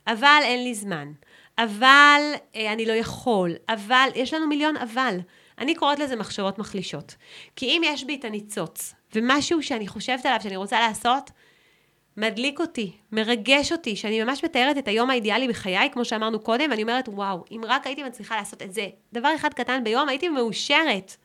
אבל 0.07 0.39
אין 0.43 0.63
לי 0.63 0.75
זמן. 0.75 1.11
אבל 1.57 2.21
אה, 2.55 2.73
אני 2.73 2.85
לא 2.85 2.93
יכול. 2.93 3.55
אבל, 3.69 4.09
יש 4.15 4.33
לנו 4.33 4.47
מיליון 4.47 4.77
אבל. 4.77 5.17
אני 5.57 5.75
קוראת 5.75 5.99
לזה 5.99 6.15
מחשבות 6.15 6.59
מחלישות. 6.59 7.15
כי 7.55 7.65
אם 7.65 7.81
יש 7.85 8.03
בי 8.03 8.15
את 8.15 8.25
הניצוץ, 8.25 8.93
ומשהו 9.15 9.63
שאני 9.63 9.87
חושבת 9.87 10.25
עליו, 10.25 10.39
שאני 10.43 10.55
רוצה 10.55 10.79
לעשות, 10.79 11.31
מדליק 12.17 12.59
אותי, 12.59 12.91
מרגש 13.11 13.71
אותי, 13.71 13.95
שאני 13.95 14.23
ממש 14.23 14.43
מתארת 14.43 14.77
את 14.77 14.87
היום 14.87 15.09
האידיאלי 15.09 15.47
בחיי, 15.47 15.89
כמו 15.91 16.05
שאמרנו 16.05 16.39
קודם, 16.39 16.69
ואני 16.69 16.81
אומרת, 16.81 17.07
וואו, 17.07 17.43
אם 17.51 17.61
רק 17.65 17.87
הייתי 17.87 18.03
מצליחה 18.03 18.35
לעשות 18.35 18.61
את 18.61 18.73
זה, 18.73 18.87
דבר 19.13 19.35
אחד 19.35 19.53
קטן 19.53 19.83
ביום, 19.83 20.09
הייתי 20.09 20.29
מאושרת. 20.29 21.15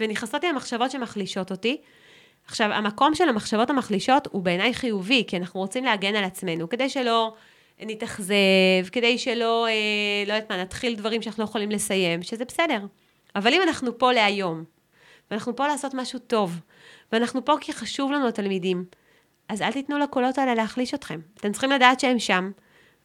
ונכנסות 0.00 0.42
לי 0.42 0.48
המחשבות 0.48 0.90
שמחלישות 0.90 1.50
אותי. 1.50 1.80
עכשיו, 2.46 2.72
המקום 2.72 3.14
של 3.14 3.28
המחשבות 3.28 3.70
המחלישות 3.70 4.28
הוא 4.30 4.42
בעיניי 4.42 4.74
חיובי, 4.74 5.24
כי 5.26 5.36
אנחנו 5.36 5.60
רוצים 5.60 5.84
להגן 5.84 6.16
על 6.16 6.24
עצמנו, 6.24 6.68
כדי 6.68 6.88
שלא 6.88 7.34
נתאכזב, 7.80 8.88
כדי 8.92 9.18
שלא, 9.18 9.66
אה, 9.66 9.72
לא 10.26 10.32
יודעת 10.32 10.50
מה, 10.50 10.62
נתחיל 10.62 10.94
דברים 10.94 11.22
שאנחנו 11.22 11.44
לא 11.44 11.48
יכולים 11.48 11.70
לסיים, 11.70 12.22
שזה 12.22 12.44
בסדר. 12.44 12.80
אבל 13.36 13.54
אם 13.54 13.62
אנחנו 13.62 13.98
פה 13.98 14.12
להיום, 14.12 14.64
ואנחנו 15.30 15.56
פה 15.56 15.66
לעשות 15.66 15.94
משהו 15.94 16.18
טוב, 16.18 16.60
ואנחנו 17.12 17.44
פה 17.44 17.54
כי 17.60 17.72
חשוב 17.72 18.12
לנו 18.12 18.28
התלמידים, 18.28 18.84
אז 19.48 19.62
אל 19.62 19.72
תיתנו 19.72 19.98
לקולות 19.98 20.38
האלה 20.38 20.54
להחליש 20.54 20.94
אתכם. 20.94 21.20
אתם 21.34 21.52
צריכים 21.52 21.70
לדעת 21.70 22.00
שהם 22.00 22.18
שם, 22.18 22.50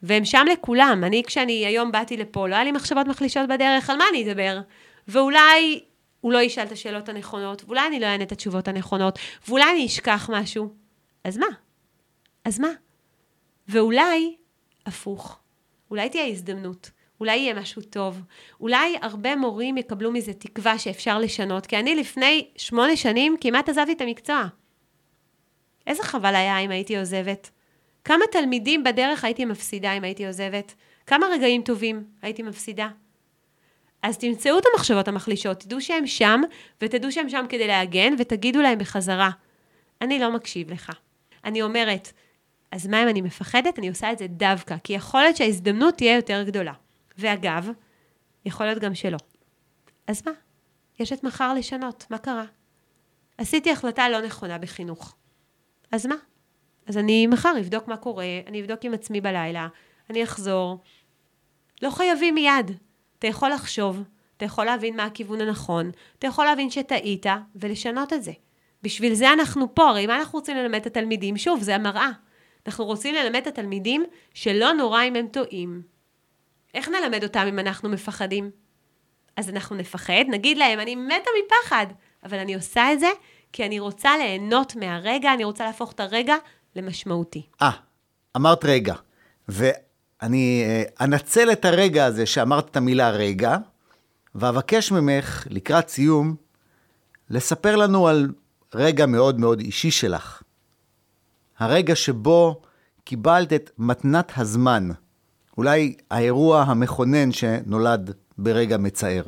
והם 0.04 0.26
שם 0.26 0.46
לכולם. 0.54 1.04
אני, 1.04 1.24
כשאני 1.28 1.66
היום 1.66 1.92
באתי 1.92 2.18
לפה, 2.18 2.48
לא 2.48 2.56
היה 2.56 2.64
לי 2.64 2.72
מחשבות 2.72 3.08
מחלישות 3.08 3.50
בדרך, 3.50 3.90
על 3.90 3.98
מה 3.98 4.06
אני 4.12 4.32
אדבר? 4.32 4.60
ואולי 5.08 5.84
הוא 6.26 6.34
לא 6.34 6.42
ישאל 6.42 6.64
את 6.64 6.72
השאלות 6.72 7.10
הנכונות, 7.10 7.64
ואולי 7.64 7.88
אני 7.88 8.00
לא 8.00 8.06
אענה 8.06 8.24
את 8.24 8.32
התשובות 8.32 8.68
הנכונות, 8.68 9.20
ואולי 9.48 9.72
אני 9.72 9.86
אשכח 9.86 10.30
משהו. 10.34 10.74
אז 11.24 11.38
מה? 11.38 11.46
אז 12.46 12.60
מה? 12.60 12.68
ואולי, 13.68 14.36
הפוך, 14.86 15.40
אולי 15.92 16.10
תהיה 16.10 16.28
הזדמנות. 16.28 16.92
אולי 17.20 17.38
יהיה 17.38 17.54
משהו 17.54 17.82
טוב. 17.82 18.22
אולי 18.60 18.98
הרבה 19.02 19.36
מורים 19.36 19.78
יקבלו 19.78 20.12
מזה 20.12 20.34
תקווה 20.34 20.80
שאפשר 20.80 21.20
לשנות, 21.20 21.66
כי 21.66 21.80
אני 21.80 21.96
לפני 21.96 22.48
שמונה 22.58 22.96
שנים 22.96 23.36
כמעט 23.42 23.70
עזבתי 23.70 23.94
את 23.94 24.02
המקצוע. 24.02 24.48
איזה 25.88 26.04
חבל 26.04 26.36
היה 26.36 26.60
אם 26.60 26.72
הייתי 26.72 26.98
עוזבת. 26.98 27.50
כמה 28.04 28.26
תלמידים 28.32 28.84
בדרך 28.84 29.24
הייתי 29.24 29.46
מפסידה 29.46 29.94
אם 29.94 30.04
הייתי 30.04 30.28
עוזבת. 30.28 30.76
כמה 31.08 31.26
רגעים 31.34 31.62
טובים 31.62 32.04
הייתי 32.22 32.44
מפסידה. 32.44 32.90
אז 34.06 34.18
תמצאו 34.18 34.58
את 34.58 34.64
המחשבות 34.74 35.08
המחלישות, 35.08 35.60
תדעו 35.60 35.82
שהם 35.82 36.08
שם, 36.08 36.42
ותדעו 36.82 37.12
שהם 37.12 37.30
שם 37.30 37.46
כדי 37.50 37.68
להגן, 37.68 38.14
ותגידו 38.20 38.62
להם 38.62 38.80
בחזרה, 38.80 39.30
אני 40.02 40.20
לא 40.20 40.32
מקשיב 40.32 40.72
לך. 40.72 40.92
אני 41.46 41.62
אומרת, 41.62 42.14
אז 42.72 42.88
מה 42.88 43.04
אם 43.04 43.08
אני 43.08 43.22
מפחדת? 43.22 43.80
אני 43.80 43.90
עושה 43.90 44.12
את 44.12 44.18
זה 44.18 44.28
דווקא, 44.28 44.76
כי 44.84 44.94
יכול 44.94 45.22
להיות 45.22 45.36
שההזדמנות 45.38 45.98
תהיה 45.98 46.16
יותר 46.16 46.44
גדולה. 46.44 46.74
ואגב, 47.18 47.70
יכול 48.46 48.66
להיות 48.66 48.80
גם 48.80 48.96
שלא. 48.96 49.18
אז 50.08 50.24
מה? 50.26 50.32
יש 51.00 51.14
את 51.14 51.24
מחר 51.24 51.54
לשנות, 51.54 52.06
מה 52.10 52.18
קרה? 52.18 52.46
עשיתי 53.38 53.72
החלטה 53.72 54.10
לא 54.10 54.22
נכונה 54.22 54.58
בחינוך. 54.58 55.16
אז 55.92 56.06
מה? 56.06 56.16
אז 56.86 56.98
אני 56.98 57.28
מחר 57.28 57.54
אבדוק 57.60 57.88
מה 57.88 57.98
קורה, 57.98 58.26
אני 58.48 58.62
אבדוק 58.62 58.86
עם 58.86 58.94
עצמי 58.94 59.22
בלילה, 59.22 59.68
אני 60.10 60.24
אחזור. 60.24 60.80
לא 61.82 61.90
חייבים 61.90 62.36
מיד. 62.36 62.72
אתה 63.20 63.28
יכול 63.28 63.50
לחשוב, 63.50 64.04
אתה 64.38 64.46
יכול 64.46 64.66
להבין 64.66 64.96
מה 64.96 65.04
הכיוון 65.04 65.42
הנכון, 65.42 65.92
אתה 66.20 66.28
יכול 66.28 66.46
להבין 66.46 66.70
שטעית 66.70 67.26
ולשנות 67.56 68.14
את 68.14 68.24
זה. 68.24 68.32
בשביל 68.84 69.14
זה 69.14 69.34
אנחנו 69.34 69.76
פה, 69.76 69.90
הרי 69.90 70.08
מה 70.08 70.20
אנחנו 70.20 70.40
רוצים 70.40 70.58
ללמד 70.58 70.80
את 70.80 70.86
התלמידים? 70.86 71.38
שוב, 71.38 71.62
זה 71.62 71.76
המראה. 71.76 72.10
אנחנו 72.68 72.86
רוצים 72.86 73.16
ללמד 73.16 73.36
את 73.36 73.48
התלמידים 73.48 74.06
שלא 74.34 74.74
נורא 74.74 75.04
אם 75.04 75.16
הם 75.16 75.28
טועים. 75.28 75.82
איך 76.74 76.90
נלמד 76.90 77.24
אותם 77.24 77.46
אם 77.50 77.60
אנחנו 77.60 77.90
מפחדים? 77.90 78.52
אז 79.38 79.50
אנחנו 79.50 79.76
נפחד, 79.76 80.24
נגיד 80.28 80.58
להם, 80.58 80.80
אני 80.80 80.96
מתה 80.96 81.30
מפחד, 81.46 81.86
אבל 82.24 82.38
אני 82.38 82.56
עושה 82.56 82.94
את 82.94 83.00
זה 83.00 83.10
כי 83.54 83.66
אני 83.66 83.80
רוצה 83.80 84.18
ליהנות 84.18 84.76
מהרגע, 84.76 85.34
אני 85.34 85.44
רוצה 85.44 85.66
להפוך 85.66 85.92
את 85.92 86.00
הרגע 86.00 86.36
למשמעותי. 86.76 87.46
אה, 87.62 87.72
אמרת 88.36 88.66
רגע, 88.66 88.96
אה, 90.34 90.84
אנצל 91.06 91.52
את 91.52 91.66
הרגע 91.66 92.06
הזה 92.06 92.26
שאמרת 92.26 92.70
את 92.70 92.78
המילה 92.78 93.10
רגע, 93.10 93.58
ואבקש 94.36 94.92
ממך, 94.92 95.48
לקראת 95.50 95.90
סיום, 95.90 96.36
לספר 97.30 97.76
לנו 97.76 98.08
על 98.08 98.30
רגע 98.76 99.06
מאוד 99.06 99.40
מאוד 99.40 99.60
אישי 99.60 99.92
שלך. 99.92 100.42
הרגע 101.60 101.96
שבו 101.96 102.62
קיבלת 103.04 103.54
את 103.54 103.72
מתנת 103.78 104.32
הזמן, 104.38 104.90
אולי 105.58 105.96
האירוע 106.12 106.62
המכונן 106.62 107.32
שנולד 107.32 108.14
ברגע 108.38 108.78
מצער. 108.78 109.24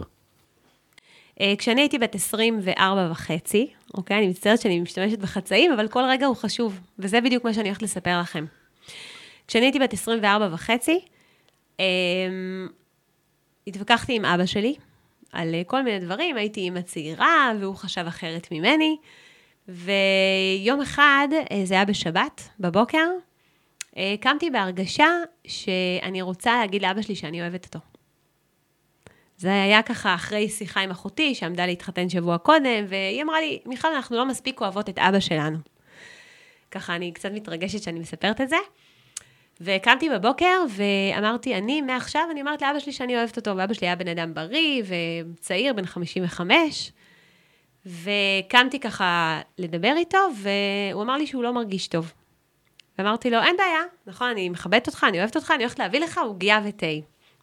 אה, 1.42 1.54
כשאני 1.58 1.82
הייתי 1.82 1.98
בת 1.98 2.16
24 2.16 3.08
וחצי, 3.12 3.68
אוקיי? 3.94 4.18
אני 4.18 4.28
מצטערת 4.28 4.62
שאני 4.62 4.80
משתמשת 4.80 5.20
בחצאים, 5.20 5.72
אבל 5.72 5.88
כל 5.88 6.04
רגע 6.10 6.26
הוא 6.26 6.36
חשוב, 6.36 6.80
וזה 7.00 7.22
בדיוק 7.22 7.44
מה 7.44 7.54
שאני 7.54 7.68
הולכת 7.70 7.82
לספר 7.82 8.20
לכם. 8.22 8.46
כשאני 9.48 9.66
הייתי 9.66 9.80
בת 9.80 9.94
24 9.94 10.50
וחצי, 10.52 11.00
אמ, 11.80 12.68
התווכחתי 13.68 14.16
עם 14.16 14.26
אבא 14.26 14.46
שלי 14.46 14.76
על 15.32 15.56
אה, 15.56 15.62
כל 15.64 15.82
מיני 15.82 16.00
דברים, 16.00 16.38
הייתי 16.38 16.60
אימא 16.60 16.82
צעירה, 16.82 17.52
והוא 17.60 17.76
חשב 17.76 18.06
אחרת 18.08 18.48
ממני. 18.52 18.98
ויום 19.68 20.82
אחד, 20.82 21.28
אה, 21.52 21.62
זה 21.64 21.74
היה 21.74 21.86
בשבת, 21.86 22.50
בבוקר, 22.60 23.08
קמתי 24.22 24.50
בהרגשה 24.50 25.08
שאני 25.48 26.22
רוצה 26.22 26.58
להגיד 26.60 26.82
לאבא 26.82 27.02
שלי 27.02 27.16
שאני 27.16 27.42
אוהבת 27.42 27.66
אותו. 27.66 27.80
זה 29.38 29.64
היה 29.64 29.82
ככה 29.82 30.16
אחרי 30.16 30.50
שיחה 30.50 30.82
עם 30.82 30.92
אחותי, 30.92 31.36
שעמדה 31.36 31.66
להתחתן 31.66 32.10
שבוע 32.10 32.38
קודם, 32.38 32.86
והיא 32.88 33.24
אמרה 33.24 33.42
לי, 33.42 33.60
מיכל, 33.66 33.88
אנחנו 33.96 34.18
לא 34.18 34.26
מספיק 34.26 34.62
אוהבות 34.62 34.90
את 34.90 35.00
אבא 35.00 35.20
שלנו. 35.20 35.58
ככה, 36.72 36.96
אני 36.96 37.12
קצת 37.12 37.32
מתרגשת 37.32 37.84
שאני 37.84 38.00
מספרת 38.00 38.42
את 38.42 38.50
זה. 38.50 38.56
וקמתי 39.62 40.10
בבוקר 40.10 40.64
ואמרתי, 40.70 41.56
אני, 41.56 41.82
מעכשיו, 41.82 42.28
אני 42.32 42.42
אומרת 42.42 42.62
לאבא 42.62 42.80
שלי 42.80 42.92
שאני 42.92 43.18
אוהבת 43.18 43.38
אותו, 43.38 43.58
ואבא 43.58 43.74
שלי 43.74 43.88
היה 43.88 43.96
בן 43.96 44.08
אדם 44.08 44.34
בריא 44.34 44.84
וצעיר, 44.84 45.74
בן 45.74 45.86
55, 45.86 46.92
וקמתי 47.86 48.80
ככה 48.80 49.42
לדבר 49.58 49.94
איתו, 49.98 50.18
והוא 50.36 51.04
אמר 51.04 51.18
לי 51.18 51.28
שהוא 51.28 51.44
לא 51.44 51.54
מרגיש 51.54 51.88
טוב. 51.88 52.14
ואמרתי 52.98 53.30
לו, 53.30 53.42
אין 53.44 53.56
בעיה, 53.58 53.82
נכון, 54.08 54.30
אני 54.30 54.50
מכבדת 54.50 54.88
אותך, 54.88 55.06
אני 55.10 55.20
אוהבת 55.20 55.36
אותך, 55.36 55.52
אני 55.56 55.64
הולכת 55.64 55.80
להביא 55.80 56.00
לך 56.00 56.18
עוגיה 56.18 56.60
ותה. 56.64 56.86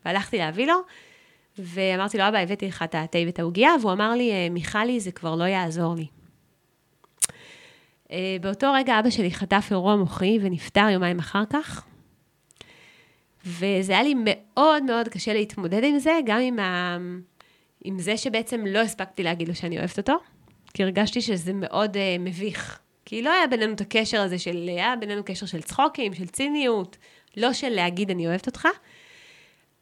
והלכתי 0.05 0.38
להביא 0.38 0.66
לו, 0.66 0.74
ואמרתי 1.59 2.18
לו, 2.18 2.29
אבא, 2.29 2.38
הבאתי 2.38 2.66
לך 2.66 2.83
את 2.83 2.94
התה 2.94 3.18
ואת 3.27 3.38
העוגיה, 3.38 3.70
והוא 3.81 3.92
אמר 3.92 4.11
לי, 4.14 4.31
אה, 4.31 4.48
מיכלי, 4.50 5.00
זה 5.00 5.12
כבר 5.12 5.35
לא 5.35 5.44
יעזור 5.44 5.94
לי. 5.94 6.07
אה, 8.11 8.37
באותו 8.40 8.72
רגע 8.72 8.98
אבא 8.98 9.11
שלי 9.11 9.31
חטף 9.31 9.68
אירוע 9.70 9.96
מוחי 9.96 10.38
ונפטר 10.42 10.88
יומיים 10.88 11.18
אחר 11.18 11.42
כך. 11.50 11.85
וזה 13.46 13.92
היה 13.92 14.02
לי 14.02 14.14
מאוד 14.16 14.83
מאוד 14.83 15.09
קשה 15.09 15.33
להתמודד 15.33 15.85
עם 15.85 15.98
זה, 15.98 16.18
גם 16.26 16.40
עם, 16.40 16.59
ה... 16.59 16.98
עם 17.85 17.98
זה 17.98 18.16
שבעצם 18.16 18.66
לא 18.66 18.78
הספקתי 18.78 19.22
להגיד 19.22 19.48
לו 19.48 19.54
שאני 19.54 19.78
אוהבת 19.78 19.98
אותו, 19.98 20.16
כי 20.74 20.83
הרגשתי 20.83 21.20
שזה 21.20 21.52
מאוד 21.52 21.96
uh, 21.96 21.98
מביך. 22.20 22.78
כי 23.04 23.22
לא 23.22 23.33
היה 23.33 23.46
בינינו 23.46 23.72
את 23.72 23.80
הקשר 23.80 24.20
הזה 24.20 24.38
של, 24.38 24.64
היה 24.68 24.96
בינינו 25.00 25.22
קשר 25.24 25.46
של 25.46 25.62
צחוקים, 25.62 26.14
של 26.14 26.26
ציניות, 26.26 26.96
לא 27.37 27.52
של 27.52 27.68
להגיד 27.68 28.11
אני 28.11 28.26
אוהבת 28.26 28.46
אותך. 28.46 28.68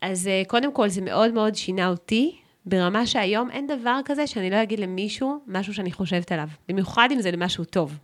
אז 0.00 0.26
uh, 0.26 0.48
קודם 0.48 0.72
כל, 0.72 0.88
זה 0.88 1.00
מאוד 1.00 1.32
מאוד 1.32 1.54
שינה 1.54 1.88
אותי, 1.88 2.38
ברמה 2.66 3.06
שהיום 3.06 3.50
אין 3.50 3.66
דבר 3.66 4.00
כזה 4.04 4.26
שאני 4.26 4.50
לא 4.50 4.62
אגיד 4.62 4.80
למישהו 4.80 5.38
משהו 5.46 5.74
שאני 5.74 5.92
חושבת 5.92 6.32
עליו. 6.32 6.48
במיוחד 6.68 7.08
אם 7.12 7.20
זה 7.20 7.30
למשהו 7.30 7.64
טוב. 7.64 7.98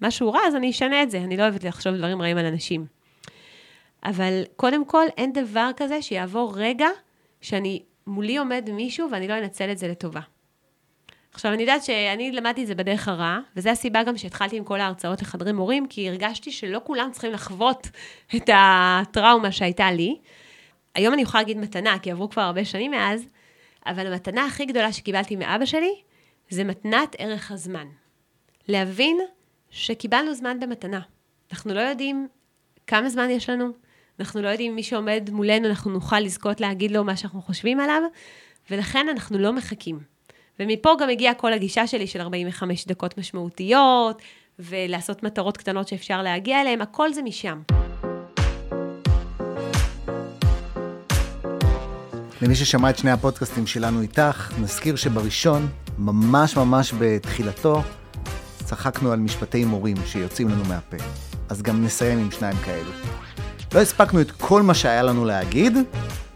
משהו 0.00 0.32
רע, 0.32 0.40
אז 0.46 0.56
אני 0.56 0.70
אשנה 0.70 1.02
את 1.02 1.10
זה, 1.10 1.18
אני 1.18 1.36
לא 1.36 1.42
אוהבת 1.42 1.64
לחשוב 1.64 1.94
דברים 1.94 2.22
רעים 2.22 2.38
על 2.38 2.46
אנשים. 2.46 2.97
אבל 4.04 4.42
קודם 4.56 4.84
כל, 4.84 5.06
אין 5.16 5.32
דבר 5.32 5.70
כזה 5.76 6.02
שיעבור 6.02 6.52
רגע 6.56 6.88
שאני, 7.40 7.82
מולי 8.06 8.36
עומד 8.36 8.68
מישהו 8.72 9.10
ואני 9.10 9.28
לא 9.28 9.38
אנצל 9.38 9.70
את 9.70 9.78
זה 9.78 9.88
לטובה. 9.88 10.20
עכשיו, 11.32 11.52
אני 11.52 11.62
יודעת 11.62 11.84
שאני 11.84 12.32
למדתי 12.32 12.62
את 12.62 12.66
זה 12.66 12.74
בדרך 12.74 13.08
הרעה, 13.08 13.40
וזו 13.56 13.70
הסיבה 13.70 14.02
גם 14.02 14.16
שהתחלתי 14.16 14.56
עם 14.56 14.64
כל 14.64 14.80
ההרצאות 14.80 15.22
לחדרי 15.22 15.52
מורים, 15.52 15.86
כי 15.86 16.08
הרגשתי 16.08 16.52
שלא 16.52 16.80
כולם 16.84 17.08
צריכים 17.12 17.32
לחוות 17.32 17.88
את 18.36 18.50
הטראומה 18.54 19.52
שהייתה 19.52 19.92
לי. 19.92 20.18
היום 20.94 21.14
אני 21.14 21.22
יכולה 21.22 21.42
להגיד 21.42 21.58
מתנה, 21.58 21.98
כי 21.98 22.10
עברו 22.10 22.28
כבר 22.30 22.42
הרבה 22.42 22.64
שנים 22.64 22.90
מאז, 22.90 23.26
אבל 23.86 24.06
המתנה 24.06 24.46
הכי 24.46 24.64
גדולה 24.64 24.92
שקיבלתי 24.92 25.36
מאבא 25.36 25.64
שלי, 25.64 25.94
זה 26.50 26.64
מתנת 26.64 27.16
ערך 27.18 27.50
הזמן. 27.50 27.86
להבין 28.68 29.18
שקיבלנו 29.70 30.34
זמן 30.34 30.60
במתנה. 30.60 31.00
אנחנו 31.52 31.74
לא 31.74 31.80
יודעים 31.80 32.28
כמה 32.86 33.08
זמן 33.08 33.30
יש 33.30 33.50
לנו, 33.50 33.72
אנחנו 34.20 34.42
לא 34.42 34.48
יודעים 34.48 34.74
מי 34.74 34.82
שעומד 34.82 35.30
מולנו, 35.32 35.68
אנחנו 35.68 35.90
נוכל 35.90 36.20
לזכות 36.20 36.60
להגיד 36.60 36.90
לו 36.90 37.04
מה 37.04 37.16
שאנחנו 37.16 37.42
חושבים 37.42 37.80
עליו, 37.80 38.02
ולכן 38.70 39.06
אנחנו 39.08 39.38
לא 39.38 39.52
מחכים. 39.52 39.98
ומפה 40.60 40.90
גם 41.00 41.08
הגיעה 41.08 41.34
כל 41.34 41.52
הגישה 41.52 41.86
שלי 41.86 42.06
של 42.06 42.20
45 42.20 42.86
דקות 42.86 43.18
משמעותיות, 43.18 44.22
ולעשות 44.58 45.22
מטרות 45.22 45.56
קטנות 45.56 45.88
שאפשר 45.88 46.22
להגיע 46.22 46.60
אליהן, 46.60 46.80
הכל 46.80 47.12
זה 47.12 47.22
משם. 47.22 47.62
למי 52.42 52.54
ששמע 52.54 52.90
את 52.90 52.98
שני 52.98 53.10
הפודקאסטים 53.10 53.66
שלנו 53.66 54.00
איתך, 54.00 54.52
נזכיר 54.60 54.96
שבראשון, 54.96 55.68
ממש 55.98 56.56
ממש 56.56 56.92
בתחילתו, 56.98 57.82
צחקנו 58.64 59.12
על 59.12 59.18
משפטי 59.18 59.64
מורים 59.64 59.96
שיוצאים 60.06 60.48
לנו 60.48 60.64
מהפה. 60.64 60.96
אז 61.48 61.62
גם 61.62 61.84
נסיים 61.84 62.18
עם 62.18 62.30
שניים 62.30 62.56
כאלו. 62.56 62.90
לא 63.74 63.80
הספקנו 63.80 64.20
את 64.20 64.30
כל 64.30 64.62
מה 64.62 64.74
שהיה 64.74 65.02
לנו 65.02 65.24
להגיד, 65.24 65.76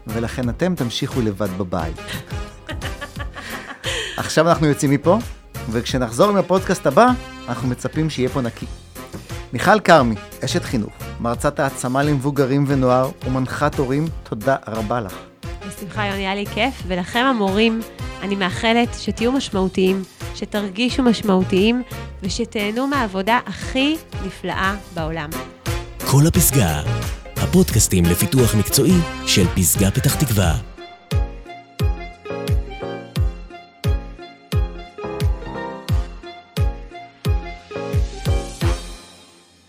ולכן 0.07 0.49
אתם 0.49 0.75
תמשיכו 0.75 1.21
לבד 1.21 1.57
בבית. 1.57 1.95
עכשיו 4.17 4.49
אנחנו 4.49 4.67
יוצאים 4.67 4.91
מפה, 4.91 5.19
וכשנחזור 5.71 6.29
עם 6.29 6.37
הפודקאסט 6.37 6.87
הבא, 6.87 7.07
אנחנו 7.47 7.67
מצפים 7.67 8.09
שיהיה 8.09 8.29
פה 8.29 8.41
נקי. 8.41 8.65
מיכל 9.53 9.79
כרמי, 9.79 10.15
אשת 10.45 10.63
חינוך, 10.63 10.93
מרצת 11.19 11.59
העצמה 11.59 12.03
למבוגרים 12.03 12.65
ונוער 12.67 13.09
ומנחת 13.25 13.77
הורים, 13.77 14.07
תודה 14.23 14.55
רבה 14.67 15.01
לך. 15.01 15.15
בשמחה, 15.67 16.05
יוני, 16.05 16.27
היה 16.27 16.35
לי 16.35 16.45
כיף, 16.45 16.83
ולכם 16.87 17.19
המורים, 17.19 17.81
אני 18.21 18.35
מאחלת 18.35 18.89
שתהיו 18.99 19.31
משמעותיים, 19.31 20.03
שתרגישו 20.35 21.03
משמעותיים, 21.03 21.83
ושתהנו 22.23 22.87
מהעבודה 22.87 23.39
הכי 23.45 23.97
נפלאה 24.25 24.75
בעולם. 24.93 25.29
כל 26.05 26.27
הפסגה, 26.27 26.81
הפודקאסטים 27.53 28.05
לפיתוח 28.05 28.55
מקצועי 28.55 28.97
של 29.27 29.47
פסגה 29.55 29.91
פתח 29.91 30.15
תקווה. 30.15 30.72